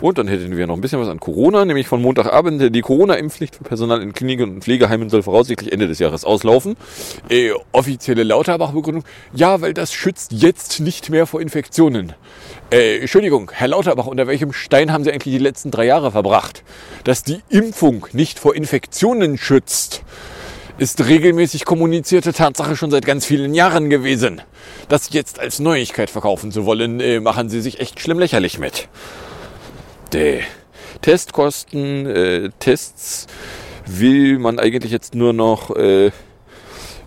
Und 0.00 0.16
dann 0.16 0.28
hätten 0.28 0.56
wir 0.56 0.66
noch 0.66 0.76
ein 0.76 0.80
bisschen 0.80 1.00
was 1.00 1.08
an 1.08 1.20
Corona, 1.20 1.64
nämlich 1.64 1.86
von 1.86 2.00
Montagabend. 2.00 2.74
Die 2.74 2.80
Corona-Impfpflicht 2.80 3.56
für 3.56 3.64
Personal 3.64 4.02
in 4.02 4.14
Kliniken 4.14 4.50
und 4.50 4.64
Pflegeheimen 4.64 5.10
soll 5.10 5.22
voraussichtlich 5.22 5.72
Ende 5.72 5.88
des 5.88 5.98
Jahres 5.98 6.24
auslaufen. 6.24 6.76
Äh, 7.28 7.50
offizielle 7.72 8.22
Lauterbach-Begründung. 8.22 9.04
Ja, 9.34 9.60
weil 9.60 9.74
das 9.74 9.92
schützt 9.92 10.32
jetzt 10.32 10.80
nicht 10.80 11.10
mehr 11.10 11.26
vor 11.26 11.42
Infektionen. 11.42 12.14
Äh, 12.72 13.00
Entschuldigung, 13.00 13.50
Herr 13.52 13.68
Lauterbach, 13.68 14.06
unter 14.06 14.26
welchem 14.26 14.52
Stein 14.52 14.90
haben 14.90 15.04
Sie 15.04 15.10
eigentlich 15.10 15.34
die 15.34 15.38
letzten 15.38 15.70
drei 15.70 15.84
Jahre 15.84 16.12
verbracht? 16.12 16.64
Dass 17.04 17.22
die 17.22 17.40
Impfung 17.50 18.06
nicht 18.12 18.38
vor 18.38 18.54
Infektionen 18.54 19.36
schützt, 19.36 20.02
ist 20.78 21.06
regelmäßig 21.06 21.66
kommunizierte 21.66 22.32
Tatsache 22.32 22.74
schon 22.74 22.90
seit 22.90 23.04
ganz 23.04 23.26
vielen 23.26 23.52
Jahren 23.52 23.90
gewesen. 23.90 24.40
Das 24.88 25.10
jetzt 25.12 25.38
als 25.38 25.58
Neuigkeit 25.58 26.08
verkaufen 26.08 26.52
zu 26.52 26.64
wollen, 26.64 27.00
äh, 27.00 27.20
machen 27.20 27.50
Sie 27.50 27.60
sich 27.60 27.80
echt 27.80 28.00
schlimm 28.00 28.18
lächerlich 28.18 28.58
mit. 28.58 28.88
Däh. 30.12 30.42
Testkosten, 31.02 32.06
äh, 32.06 32.50
Tests 32.58 33.26
will 33.86 34.38
man 34.38 34.58
eigentlich 34.58 34.92
jetzt 34.92 35.14
nur 35.14 35.32
noch 35.32 35.74
äh, 35.76 36.10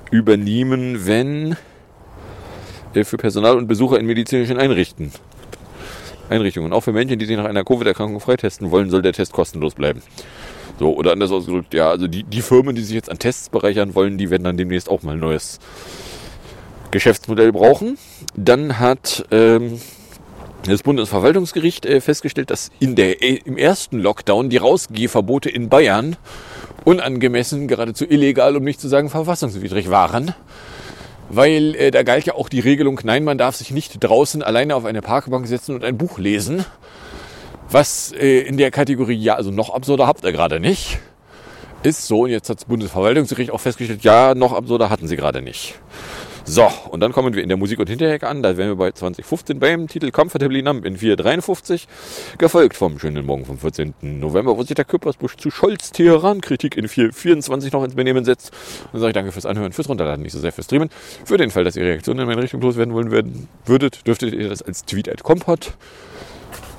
übernehmen, 0.10 1.06
wenn 1.06 1.58
äh, 2.94 3.04
für 3.04 3.18
Personal 3.18 3.58
und 3.58 3.68
Besucher 3.68 4.00
in 4.00 4.06
medizinischen 4.06 4.58
Einrichten, 4.58 5.12
Einrichtungen. 6.30 6.72
Auch 6.72 6.82
für 6.82 6.94
Menschen, 6.94 7.20
die 7.20 7.26
sich 7.26 7.36
nach 7.36 7.46
einer 7.46 7.66
Covid-Erkrankung 7.66 8.22
freitesten 8.22 8.72
wollen, 8.72 8.90
soll 8.90 9.02
der 9.02 9.14
Test 9.14 9.34
kostenlos 9.34 9.76
bleiben. 9.76 10.02
So, 10.80 10.96
oder 10.96 11.12
anders 11.12 11.32
ausgedrückt, 11.32 11.74
ja, 11.74 11.90
also 11.90 12.08
die, 12.08 12.24
die 12.24 12.42
Firmen, 12.42 12.76
die 12.76 12.82
sich 12.82 12.96
jetzt 12.96 13.12
an 13.12 13.20
Tests 13.20 13.50
bereichern 13.50 13.96
wollen, 13.96 14.18
die 14.18 14.30
werden 14.30 14.44
dann 14.44 14.58
demnächst 14.58 14.90
auch 14.90 15.04
mal 15.04 15.14
ein 15.14 15.20
neues 15.20 15.60
Geschäftsmodell 16.92 17.52
brauchen. 17.52 17.98
Dann 18.36 18.80
hat 18.80 19.26
ähm, 19.30 19.80
das 20.72 20.84
Bundesverwaltungsgericht 20.84 21.86
äh, 21.86 22.02
festgestellt, 22.02 22.50
dass 22.50 22.72
in 22.80 22.96
der, 22.96 23.22
äh, 23.22 23.42
im 23.46 23.58
ersten 23.58 24.00
Lockdown 24.00 24.50
die 24.50 24.58
Rausgehverbote 24.58 25.50
in 25.50 25.70
Bayern 25.70 26.16
unangemessen, 26.86 27.68
geradezu 27.68 28.06
illegal, 28.06 28.56
um 28.56 28.64
nicht 28.64 28.80
zu 28.80 28.88
sagen 28.88 29.10
verfassungswidrig 29.10 29.90
waren. 29.90 30.34
Weil 31.30 31.76
äh, 31.76 31.92
da 31.92 32.04
galt 32.04 32.26
ja 32.26 32.36
auch 32.36 32.50
die 32.50 32.60
Regelung, 32.60 33.00
nein, 33.04 33.24
man 33.24 33.38
darf 33.38 33.56
sich 33.56 33.72
nicht 33.72 34.04
draußen 34.04 34.44
alleine 34.44 34.76
auf 34.76 34.86
eine 34.86 35.02
Parkbank 35.02 35.48
setzen 35.48 35.76
und 35.76 35.84
ein 35.84 35.98
Buch 35.98 36.18
lesen. 36.18 36.66
Was 37.70 38.12
äh, 38.12 38.40
in 38.42 38.58
der 38.58 38.72
Kategorie, 38.72 39.16
ja, 39.16 39.36
also 39.36 39.52
noch 39.52 39.74
absurder 39.74 40.06
habt 40.06 40.24
ihr 40.24 40.32
gerade 40.32 40.60
nicht. 40.60 41.00
Ist 41.82 42.08
so, 42.08 42.22
und 42.22 42.30
jetzt 42.30 42.50
hat 42.50 42.58
das 42.58 42.66
Bundesverwaltungsgericht 42.66 43.52
auch 43.52 43.60
festgestellt, 43.60 44.04
ja, 44.04 44.36
noch 44.36 44.54
absurder 44.54 44.90
hatten 44.90 45.08
sie 45.08 45.18
gerade 45.18 45.42
nicht. 45.42 45.76
So, 46.46 46.70
und 46.90 47.00
dann 47.00 47.14
kommen 47.14 47.34
wir 47.34 47.42
in 47.42 47.48
der 47.48 47.58
Musik- 47.58 47.80
und 47.80 47.90
Hinterhecke 47.90 48.28
an. 48.28 48.44
Da 48.44 48.58
wären 48.58 48.68
wir 48.68 48.76
bei 48.76 48.92
2015 48.92 49.60
beim 49.60 49.88
Titel 49.88 50.12
Comfortably 50.12 50.62
Numb 50.62 50.84
in 50.84 50.98
453. 50.98 51.88
Gefolgt 52.38 52.76
vom 52.76 53.00
schönen 53.00 53.26
Morgen 53.26 53.46
vom 53.46 53.58
14. 53.58 53.94
November, 54.02 54.58
wo 54.58 54.64
sich 54.64 54.76
der 54.76 54.84
Küppersbusch 54.84 55.38
zu 55.38 55.52
Scholz 55.52 55.92
Teheran-Kritik 55.92 56.76
in 56.76 56.90
424 56.90 57.72
noch 57.72 57.86
ins 57.86 57.96
Benehmen 57.96 58.26
setzt. 58.26 58.52
Und 58.92 59.00
sage 59.00 59.12
ich 59.12 59.14
danke 59.14 59.32
fürs 59.32 59.46
Anhören, 59.46 59.72
fürs 59.72 59.88
Runterladen, 59.88 60.22
nicht 60.22 60.34
so 60.34 60.40
sehr 60.40 60.52
fürs 60.52 60.66
Streamen. 60.66 60.90
Für 61.24 61.38
den 61.38 61.50
Fall, 61.50 61.64
dass 61.64 61.78
ihr 61.78 61.86
Reaktionen 61.86 62.20
in 62.20 62.28
meine 62.28 62.44
Richtung 62.44 62.60
loswerden 62.60 62.94
wollen 62.94 63.12
werden, 63.12 63.48
würdet, 63.66 64.06
dürftet 64.06 64.34
ihr 64.34 64.50
das 64.50 64.62
als 64.62 64.84
Tweet 64.84 65.08
at 65.08 65.24
Kompott, 65.24 65.76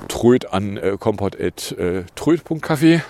Tröd 0.09 0.53
an 0.53 0.77
äh, 0.77 0.97
kompott 0.99 1.41
at 1.41 1.71
äh, 1.71 2.03
tröd.café 2.15 3.01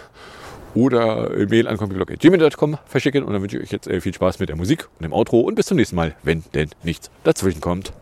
oder 0.76 1.30
Mail 1.50 1.68
an 1.68 1.78
computerblog.gmail.com 1.78 2.78
verschicken. 2.86 3.24
Und 3.24 3.34
dann 3.34 3.42
wünsche 3.42 3.58
ich 3.58 3.64
euch 3.64 3.72
jetzt 3.72 3.88
äh, 3.88 4.02
viel 4.02 4.14
Spaß 4.14 4.40
mit 4.40 4.50
der 4.50 4.56
Musik 4.56 4.88
und 5.00 5.04
dem 5.04 5.14
Outro 5.14 5.40
und 5.40 5.56
bis 5.56 5.66
zum 5.66 5.78
nächsten 5.78 5.96
Mal, 5.96 6.16
wenn 6.24 6.44
denn 6.54 6.70
nichts 6.84 7.10
dazwischen 7.24 7.62
kommt. 7.62 7.94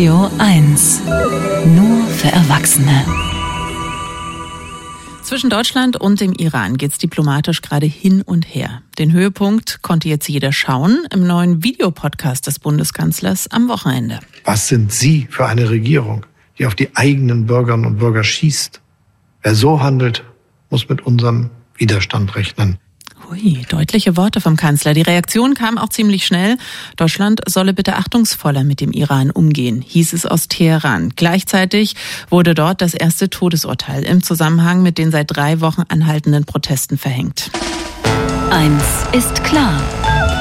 Radio 0.00 0.30
1. 0.38 1.02
Nur 1.76 2.06
für 2.06 2.28
Erwachsene. 2.28 3.04
Zwischen 5.22 5.50
Deutschland 5.50 6.00
und 6.00 6.22
dem 6.22 6.32
Iran 6.32 6.78
geht 6.78 6.92
es 6.92 6.96
diplomatisch 6.96 7.60
gerade 7.60 7.84
hin 7.84 8.22
und 8.22 8.44
her. 8.44 8.80
Den 8.98 9.12
Höhepunkt 9.12 9.82
konnte 9.82 10.08
jetzt 10.08 10.26
jeder 10.26 10.54
schauen 10.54 11.06
im 11.12 11.26
neuen 11.26 11.62
Videopodcast 11.62 12.46
des 12.46 12.60
Bundeskanzlers 12.60 13.48
am 13.48 13.68
Wochenende. 13.68 14.20
Was 14.44 14.68
sind 14.68 14.90
Sie 14.90 15.26
für 15.28 15.44
eine 15.44 15.68
Regierung, 15.68 16.24
die 16.58 16.64
auf 16.64 16.74
die 16.74 16.96
eigenen 16.96 17.44
Bürgerinnen 17.44 17.84
und 17.84 17.98
Bürger 17.98 18.24
schießt? 18.24 18.80
Wer 19.42 19.54
so 19.54 19.82
handelt, 19.82 20.24
muss 20.70 20.88
mit 20.88 21.02
unserem 21.02 21.50
Widerstand 21.76 22.36
rechnen. 22.36 22.78
Ui, 23.30 23.64
deutliche 23.68 24.16
Worte 24.16 24.40
vom 24.40 24.56
Kanzler. 24.56 24.92
Die 24.92 25.02
Reaktion 25.02 25.54
kam 25.54 25.78
auch 25.78 25.88
ziemlich 25.88 26.26
schnell. 26.26 26.58
Deutschland 26.96 27.40
solle 27.46 27.72
bitte 27.72 27.96
achtungsvoller 27.96 28.64
mit 28.64 28.80
dem 28.80 28.90
Iran 28.90 29.30
umgehen, 29.30 29.82
hieß 29.86 30.14
es 30.14 30.26
aus 30.26 30.48
Teheran. 30.48 31.12
Gleichzeitig 31.14 31.94
wurde 32.28 32.54
dort 32.54 32.80
das 32.82 32.92
erste 32.92 33.30
Todesurteil 33.30 34.02
im 34.02 34.24
Zusammenhang 34.24 34.82
mit 34.82 34.98
den 34.98 35.12
seit 35.12 35.36
drei 35.36 35.60
Wochen 35.60 35.82
anhaltenden 35.88 36.44
Protesten 36.44 36.98
verhängt. 36.98 37.52
Eins 38.50 38.82
ist 39.12 39.44
klar. 39.44 39.80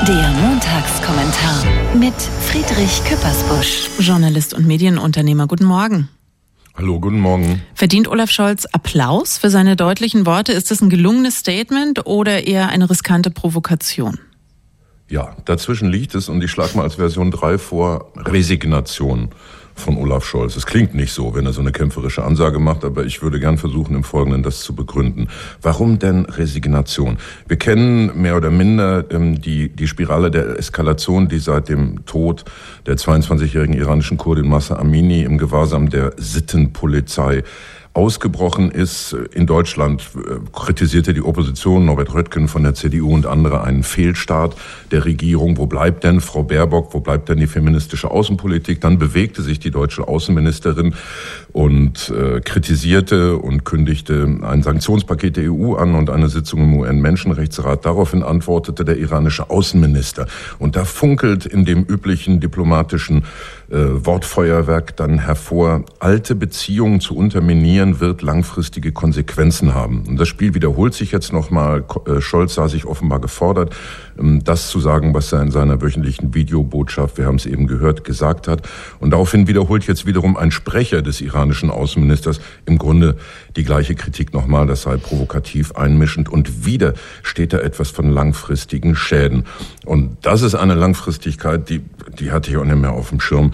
Der 0.07 0.31
Montagskommentar 0.41 1.65
mit 1.93 2.15
Friedrich 2.47 3.03
Küppersbusch. 3.03 3.89
Journalist 3.99 4.55
und 4.55 4.65
Medienunternehmer, 4.65 5.45
guten 5.45 5.65
Morgen. 5.65 6.09
Hallo, 6.79 6.97
guten 7.01 7.19
Morgen. 7.19 7.61
Verdient 7.73 8.07
Olaf 8.07 8.31
Scholz 8.31 8.65
Applaus 8.71 9.37
für 9.37 9.49
seine 9.49 9.75
deutlichen 9.75 10.25
Worte? 10.25 10.53
Ist 10.53 10.71
das 10.71 10.79
ein 10.79 10.89
gelungenes 10.89 11.35
Statement 11.35 12.05
oder 12.05 12.47
eher 12.47 12.69
eine 12.69 12.89
riskante 12.89 13.31
Provokation? 13.31 14.17
Ja, 15.09 15.35
dazwischen 15.43 15.89
liegt 15.89 16.15
es 16.15 16.29
und 16.29 16.41
ich 16.41 16.49
schlage 16.49 16.77
mal 16.77 16.83
als 16.83 16.95
Version 16.95 17.31
3 17.31 17.57
vor 17.57 18.13
Resignation 18.15 19.31
von 19.79 19.97
Olaf 19.97 20.25
Scholz. 20.25 20.55
Es 20.55 20.65
klingt 20.65 20.93
nicht 20.93 21.11
so, 21.11 21.35
wenn 21.35 21.45
er 21.45 21.53
so 21.53 21.61
eine 21.61 21.71
kämpferische 21.71 22.23
Ansage 22.23 22.59
macht, 22.59 22.83
aber 22.83 23.05
ich 23.05 23.21
würde 23.21 23.39
gern 23.39 23.57
versuchen, 23.57 23.95
im 23.95 24.03
Folgenden 24.03 24.43
das 24.43 24.61
zu 24.61 24.75
begründen. 24.75 25.27
Warum 25.61 25.99
denn 25.99 26.25
Resignation? 26.25 27.17
Wir 27.47 27.57
kennen 27.57 28.21
mehr 28.21 28.37
oder 28.37 28.51
minder 28.51 29.05
ähm, 29.11 29.41
die, 29.41 29.69
die 29.69 29.87
Spirale 29.87 30.31
der 30.31 30.57
Eskalation, 30.59 31.27
die 31.27 31.39
seit 31.39 31.69
dem 31.69 32.05
Tod 32.05 32.45
der 32.85 32.95
22-jährigen 32.95 33.75
iranischen 33.75 34.17
Kurdin 34.17 34.49
Massa 34.49 34.75
Amini 34.75 35.23
im 35.23 35.37
Gewahrsam 35.37 35.89
der 35.89 36.13
Sittenpolizei 36.17 37.43
ausgebrochen 37.93 38.71
ist. 38.71 39.15
In 39.33 39.47
Deutschland 39.47 40.09
äh, 40.15 40.35
kritisierte 40.53 41.13
die 41.13 41.21
Opposition, 41.21 41.85
Norbert 41.85 42.13
Röttgen 42.13 42.47
von 42.47 42.63
der 42.63 42.75
CDU 42.75 43.13
und 43.13 43.25
andere, 43.25 43.63
einen 43.63 43.83
Fehlstart 43.83 44.55
der 44.91 45.05
Regierung. 45.05 45.57
Wo 45.57 45.65
bleibt 45.65 46.03
denn 46.03 46.21
Frau 46.21 46.43
Baerbock? 46.43 46.93
Wo 46.93 46.99
bleibt 46.99 47.29
denn 47.29 47.39
die 47.39 47.47
feministische 47.47 48.11
Außenpolitik? 48.11 48.79
Dann 48.81 48.99
bewegte 48.99 49.41
sich 49.41 49.59
die 49.59 49.71
deutsche 49.71 50.07
Außenministerin 50.07 50.93
und 51.51 52.09
äh, 52.09 52.41
kritisierte 52.41 53.37
und 53.37 53.65
kündigte 53.65 54.37
ein 54.43 54.61
Sanktionspaket 54.61 55.37
der 55.37 55.51
EU 55.51 55.73
an 55.75 55.95
und 55.95 56.09
eine 56.09 56.29
Sitzung 56.29 56.61
im 56.61 56.79
UN-Menschenrechtsrat. 56.79 57.85
Daraufhin 57.85 58.21
antwortete 58.23 58.85
der 58.85 58.97
iranische 58.97 59.49
Außenminister. 59.49 60.27
Und 60.59 60.75
da 60.75 60.85
funkelt 60.85 61.45
in 61.47 61.65
dem 61.65 61.83
üblichen 61.83 62.39
diplomatischen 62.39 63.25
äh, 63.71 64.05
Wortfeuerwerk 64.05 64.95
dann 64.97 65.19
hervor, 65.19 65.83
alte 65.99 66.35
Beziehungen 66.35 67.01
zu 67.01 67.15
unterminieren 67.15 67.99
wird 67.99 68.21
langfristige 68.21 68.91
Konsequenzen 68.91 69.73
haben. 69.73 70.05
Und 70.07 70.19
das 70.19 70.27
Spiel 70.27 70.53
wiederholt 70.53 70.93
sich 70.93 71.11
jetzt 71.11 71.33
nochmal. 71.33 71.83
Äh, 72.05 72.21
Scholz 72.21 72.55
sah 72.55 72.67
sich 72.67 72.85
offenbar 72.85 73.19
gefordert, 73.19 73.75
das 74.19 74.69
zu 74.69 74.79
sagen, 74.79 75.13
was 75.13 75.31
er 75.31 75.41
in 75.41 75.51
seiner 75.51 75.81
wöchentlichen 75.81 76.33
Videobotschaft, 76.33 77.17
wir 77.17 77.25
haben 77.25 77.35
es 77.35 77.45
eben 77.45 77.67
gehört, 77.67 78.03
gesagt 78.03 78.47
hat. 78.47 78.67
Und 78.99 79.11
daraufhin 79.11 79.47
wiederholt 79.47 79.87
jetzt 79.87 80.05
wiederum 80.05 80.37
ein 80.37 80.51
Sprecher 80.51 81.01
des 81.01 81.21
iranischen 81.21 81.69
Außenministers 81.69 82.41
im 82.65 82.77
Grunde 82.77 83.15
die 83.55 83.63
gleiche 83.63 83.95
Kritik 83.95 84.33
nochmal, 84.33 84.67
das 84.67 84.83
sei 84.83 84.97
provokativ 84.97 85.73
einmischend. 85.73 86.29
Und 86.29 86.65
wieder 86.65 86.93
steht 87.23 87.53
da 87.53 87.59
etwas 87.59 87.89
von 87.89 88.09
langfristigen 88.11 88.95
Schäden. 88.95 89.45
Und 89.85 90.17
das 90.21 90.41
ist 90.41 90.55
eine 90.55 90.75
Langfristigkeit, 90.75 91.69
die, 91.69 91.81
die 92.19 92.31
hatte 92.31 92.51
ich 92.51 92.57
auch 92.57 92.65
nicht 92.65 92.77
mehr 92.77 92.93
auf 92.93 93.09
dem 93.09 93.19
Schirm. 93.19 93.51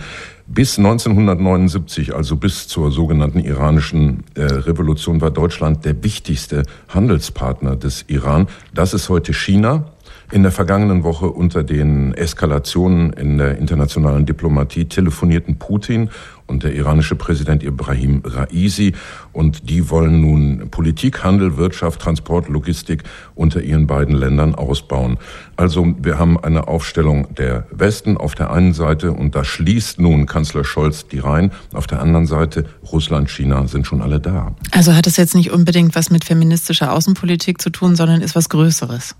Bis 0.47 0.77
1979, 0.77 2.13
also 2.13 2.35
bis 2.35 2.67
zur 2.67 2.91
sogenannten 2.91 3.39
iranischen 3.39 4.23
äh, 4.35 4.43
Revolution, 4.43 5.19
war 5.19 5.31
Deutschland 5.31 5.85
der 5.85 6.03
wichtigste 6.03 6.63
Handelspartner 6.89 7.75
des 7.75 8.05
Iran. 8.07 8.47
Das 8.71 8.93
ist 8.93 9.09
heute 9.09 9.33
China. 9.33 9.94
In 10.31 10.41
der 10.41 10.51
vergangenen 10.51 11.03
Woche 11.03 11.29
unter 11.29 11.63
den 11.63 12.13
Eskalationen 12.13 13.13
in 13.13 13.37
der 13.37 13.57
internationalen 13.57 14.25
Diplomatie 14.25 14.85
telefonierten 14.85 15.57
Putin 15.57 16.09
und 16.47 16.63
der 16.63 16.73
iranische 16.73 17.15
Präsident 17.15 17.63
Ibrahim 17.63 18.21
Raisi 18.23 18.93
und 19.33 19.69
die 19.69 19.89
wollen 19.89 20.21
nun 20.21 20.69
Politik, 20.69 21.23
Handel, 21.23 21.57
Wirtschaft, 21.57 22.01
Transport, 22.01 22.49
Logistik 22.49 23.03
unter 23.35 23.61
ihren 23.61 23.87
beiden 23.87 24.15
Ländern 24.15 24.55
ausbauen. 24.55 25.17
Also 25.55 25.95
wir 26.01 26.19
haben 26.19 26.39
eine 26.39 26.67
Aufstellung 26.67 27.33
der 27.35 27.67
Westen 27.71 28.17
auf 28.17 28.35
der 28.35 28.51
einen 28.51 28.73
Seite 28.73 29.11
und 29.11 29.35
da 29.35 29.43
schließt 29.43 29.99
nun 29.99 30.25
Kanzler 30.25 30.63
Scholz 30.63 31.07
die 31.07 31.19
Reihen. 31.19 31.51
Auf 31.73 31.87
der 31.87 32.01
anderen 32.01 32.25
Seite 32.25 32.65
Russland, 32.91 33.29
China 33.29 33.67
sind 33.67 33.87
schon 33.87 34.01
alle 34.01 34.19
da. 34.19 34.55
Also 34.71 34.93
hat 34.93 35.07
es 35.07 35.17
jetzt 35.17 35.35
nicht 35.35 35.51
unbedingt 35.51 35.95
was 35.95 36.09
mit 36.09 36.25
feministischer 36.25 36.93
Außenpolitik 36.93 37.61
zu 37.61 37.69
tun, 37.69 37.95
sondern 37.95 38.21
ist 38.21 38.35
was 38.35 38.49
Größeres. 38.49 39.15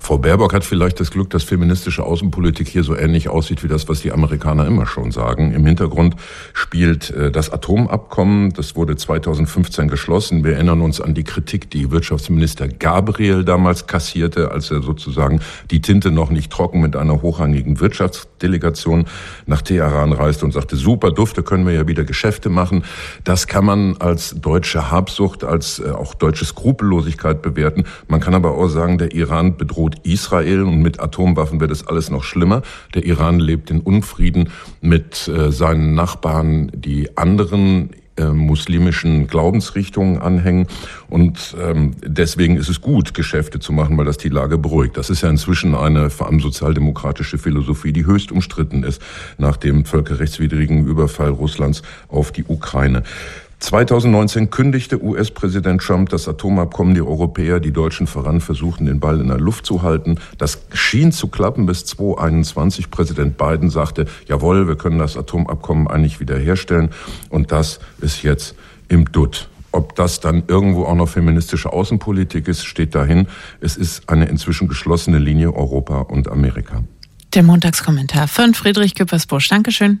Frau 0.00 0.18
Baerbock 0.18 0.54
hat 0.54 0.64
vielleicht 0.64 1.00
das 1.00 1.10
Glück, 1.10 1.30
dass 1.30 1.44
feministische 1.44 2.02
Außenpolitik 2.02 2.68
hier 2.68 2.84
so 2.84 2.96
ähnlich 2.96 3.28
aussieht 3.28 3.62
wie 3.62 3.68
das, 3.68 3.88
was 3.88 4.00
die 4.00 4.12
Amerikaner 4.12 4.66
immer 4.66 4.86
schon 4.86 5.10
sagen. 5.10 5.52
Im 5.52 5.66
Hintergrund 5.66 6.16
spielt 6.52 7.10
äh, 7.10 7.30
das 7.30 7.50
Atomabkommen. 7.50 8.52
Das 8.52 8.76
wurde 8.76 8.96
2015 8.96 9.88
geschlossen. 9.88 10.44
Wir 10.44 10.54
erinnern 10.54 10.80
uns 10.80 11.00
an 11.00 11.14
die 11.14 11.24
Kritik, 11.24 11.70
die 11.70 11.90
Wirtschaftsminister 11.90 12.68
Gabriel 12.68 13.44
damals 13.44 13.86
kassierte, 13.86 14.50
als 14.50 14.70
er 14.70 14.82
sozusagen 14.82 15.40
die 15.70 15.80
Tinte 15.80 16.10
noch 16.10 16.30
nicht 16.30 16.50
trocken 16.50 16.80
mit 16.80 16.96
einer 16.96 17.22
hochrangigen 17.22 17.80
Wirtschaftsdelegation 17.80 19.06
nach 19.46 19.62
Teheran 19.62 20.12
reiste 20.12 20.44
und 20.44 20.52
sagte, 20.52 20.76
super, 20.76 21.10
dufte 21.10 21.42
können 21.42 21.66
wir 21.66 21.74
ja 21.74 21.86
wieder 21.86 22.04
Geschäfte 22.04 22.48
machen. 22.48 22.84
Das 23.24 23.46
kann 23.46 23.64
man 23.64 23.96
als 23.98 24.36
deutsche 24.40 24.90
Habsucht, 24.90 25.44
als 25.44 25.78
äh, 25.80 25.90
auch 25.90 26.14
deutsche 26.14 26.44
Skrupellosigkeit 26.44 27.42
bewerten. 27.42 27.84
Man 28.06 28.20
kann 28.20 28.34
aber 28.34 28.54
auch 28.54 28.68
sagen, 28.68 28.98
der 28.98 29.12
Iran 29.12 29.56
bedroht 29.58 29.96
Israel 30.04 30.62
und 30.62 30.80
mit 30.80 31.00
Atomwaffen 31.00 31.60
wird 31.60 31.70
es 31.70 31.86
alles 31.86 32.10
noch 32.10 32.24
schlimmer. 32.24 32.62
Der 32.94 33.04
Iran 33.04 33.38
lebt 33.40 33.70
in 33.70 33.80
Unfrieden 33.80 34.50
mit 34.80 35.28
äh, 35.28 35.52
seinen 35.52 35.94
Nachbarn, 35.94 36.70
die 36.74 37.16
anderen 37.16 37.90
äh, 38.18 38.32
muslimischen 38.32 39.28
Glaubensrichtungen 39.28 40.18
anhängen. 40.18 40.66
Und 41.08 41.56
ähm, 41.62 41.92
deswegen 42.04 42.56
ist 42.56 42.68
es 42.68 42.80
gut, 42.80 43.14
Geschäfte 43.14 43.60
zu 43.60 43.72
machen, 43.72 43.96
weil 43.96 44.06
das 44.06 44.18
die 44.18 44.28
Lage 44.28 44.58
beruhigt. 44.58 44.96
Das 44.96 45.08
ist 45.08 45.22
ja 45.22 45.30
inzwischen 45.30 45.74
eine 45.76 46.10
vor 46.10 46.26
allem 46.26 46.40
sozialdemokratische 46.40 47.38
Philosophie, 47.38 47.92
die 47.92 48.06
höchst 48.06 48.32
umstritten 48.32 48.82
ist 48.82 49.00
nach 49.36 49.56
dem 49.56 49.84
völkerrechtswidrigen 49.84 50.86
Überfall 50.86 51.30
Russlands 51.30 51.82
auf 52.08 52.32
die 52.32 52.44
Ukraine. 52.44 53.04
2019 53.60 54.50
kündigte 54.50 55.02
US-Präsident 55.02 55.82
Trump 55.82 56.10
das 56.10 56.28
Atomabkommen. 56.28 56.94
Die 56.94 57.02
Europäer, 57.02 57.58
die 57.58 57.72
Deutschen 57.72 58.06
voran, 58.06 58.40
versuchten 58.40 58.86
den 58.86 59.00
Ball 59.00 59.20
in 59.20 59.28
der 59.28 59.38
Luft 59.38 59.66
zu 59.66 59.82
halten. 59.82 60.18
Das 60.38 60.62
schien 60.72 61.10
zu 61.10 61.28
klappen 61.28 61.66
bis 61.66 61.84
2021. 61.84 62.90
Präsident 62.90 63.36
Biden 63.36 63.68
sagte, 63.68 64.06
jawohl, 64.26 64.68
wir 64.68 64.76
können 64.76 64.98
das 64.98 65.16
Atomabkommen 65.16 65.88
eigentlich 65.88 66.20
wiederherstellen. 66.20 66.90
Und 67.30 67.50
das 67.50 67.80
ist 68.00 68.22
jetzt 68.22 68.54
im 68.88 69.10
Dutt. 69.10 69.48
Ob 69.72 69.94
das 69.96 70.20
dann 70.20 70.44
irgendwo 70.46 70.84
auch 70.84 70.94
noch 70.94 71.08
feministische 71.08 71.72
Außenpolitik 71.72 72.48
ist, 72.48 72.64
steht 72.64 72.94
dahin. 72.94 73.26
Es 73.60 73.76
ist 73.76 74.08
eine 74.08 74.26
inzwischen 74.26 74.68
geschlossene 74.68 75.18
Linie 75.18 75.52
Europa 75.52 76.00
und 76.02 76.28
Amerika. 76.28 76.82
Der 77.34 77.42
Montagskommentar 77.42 78.28
von 78.28 78.54
Friedrich 78.54 78.94
Küppersbusch. 78.94 79.48
Dankeschön. 79.48 80.00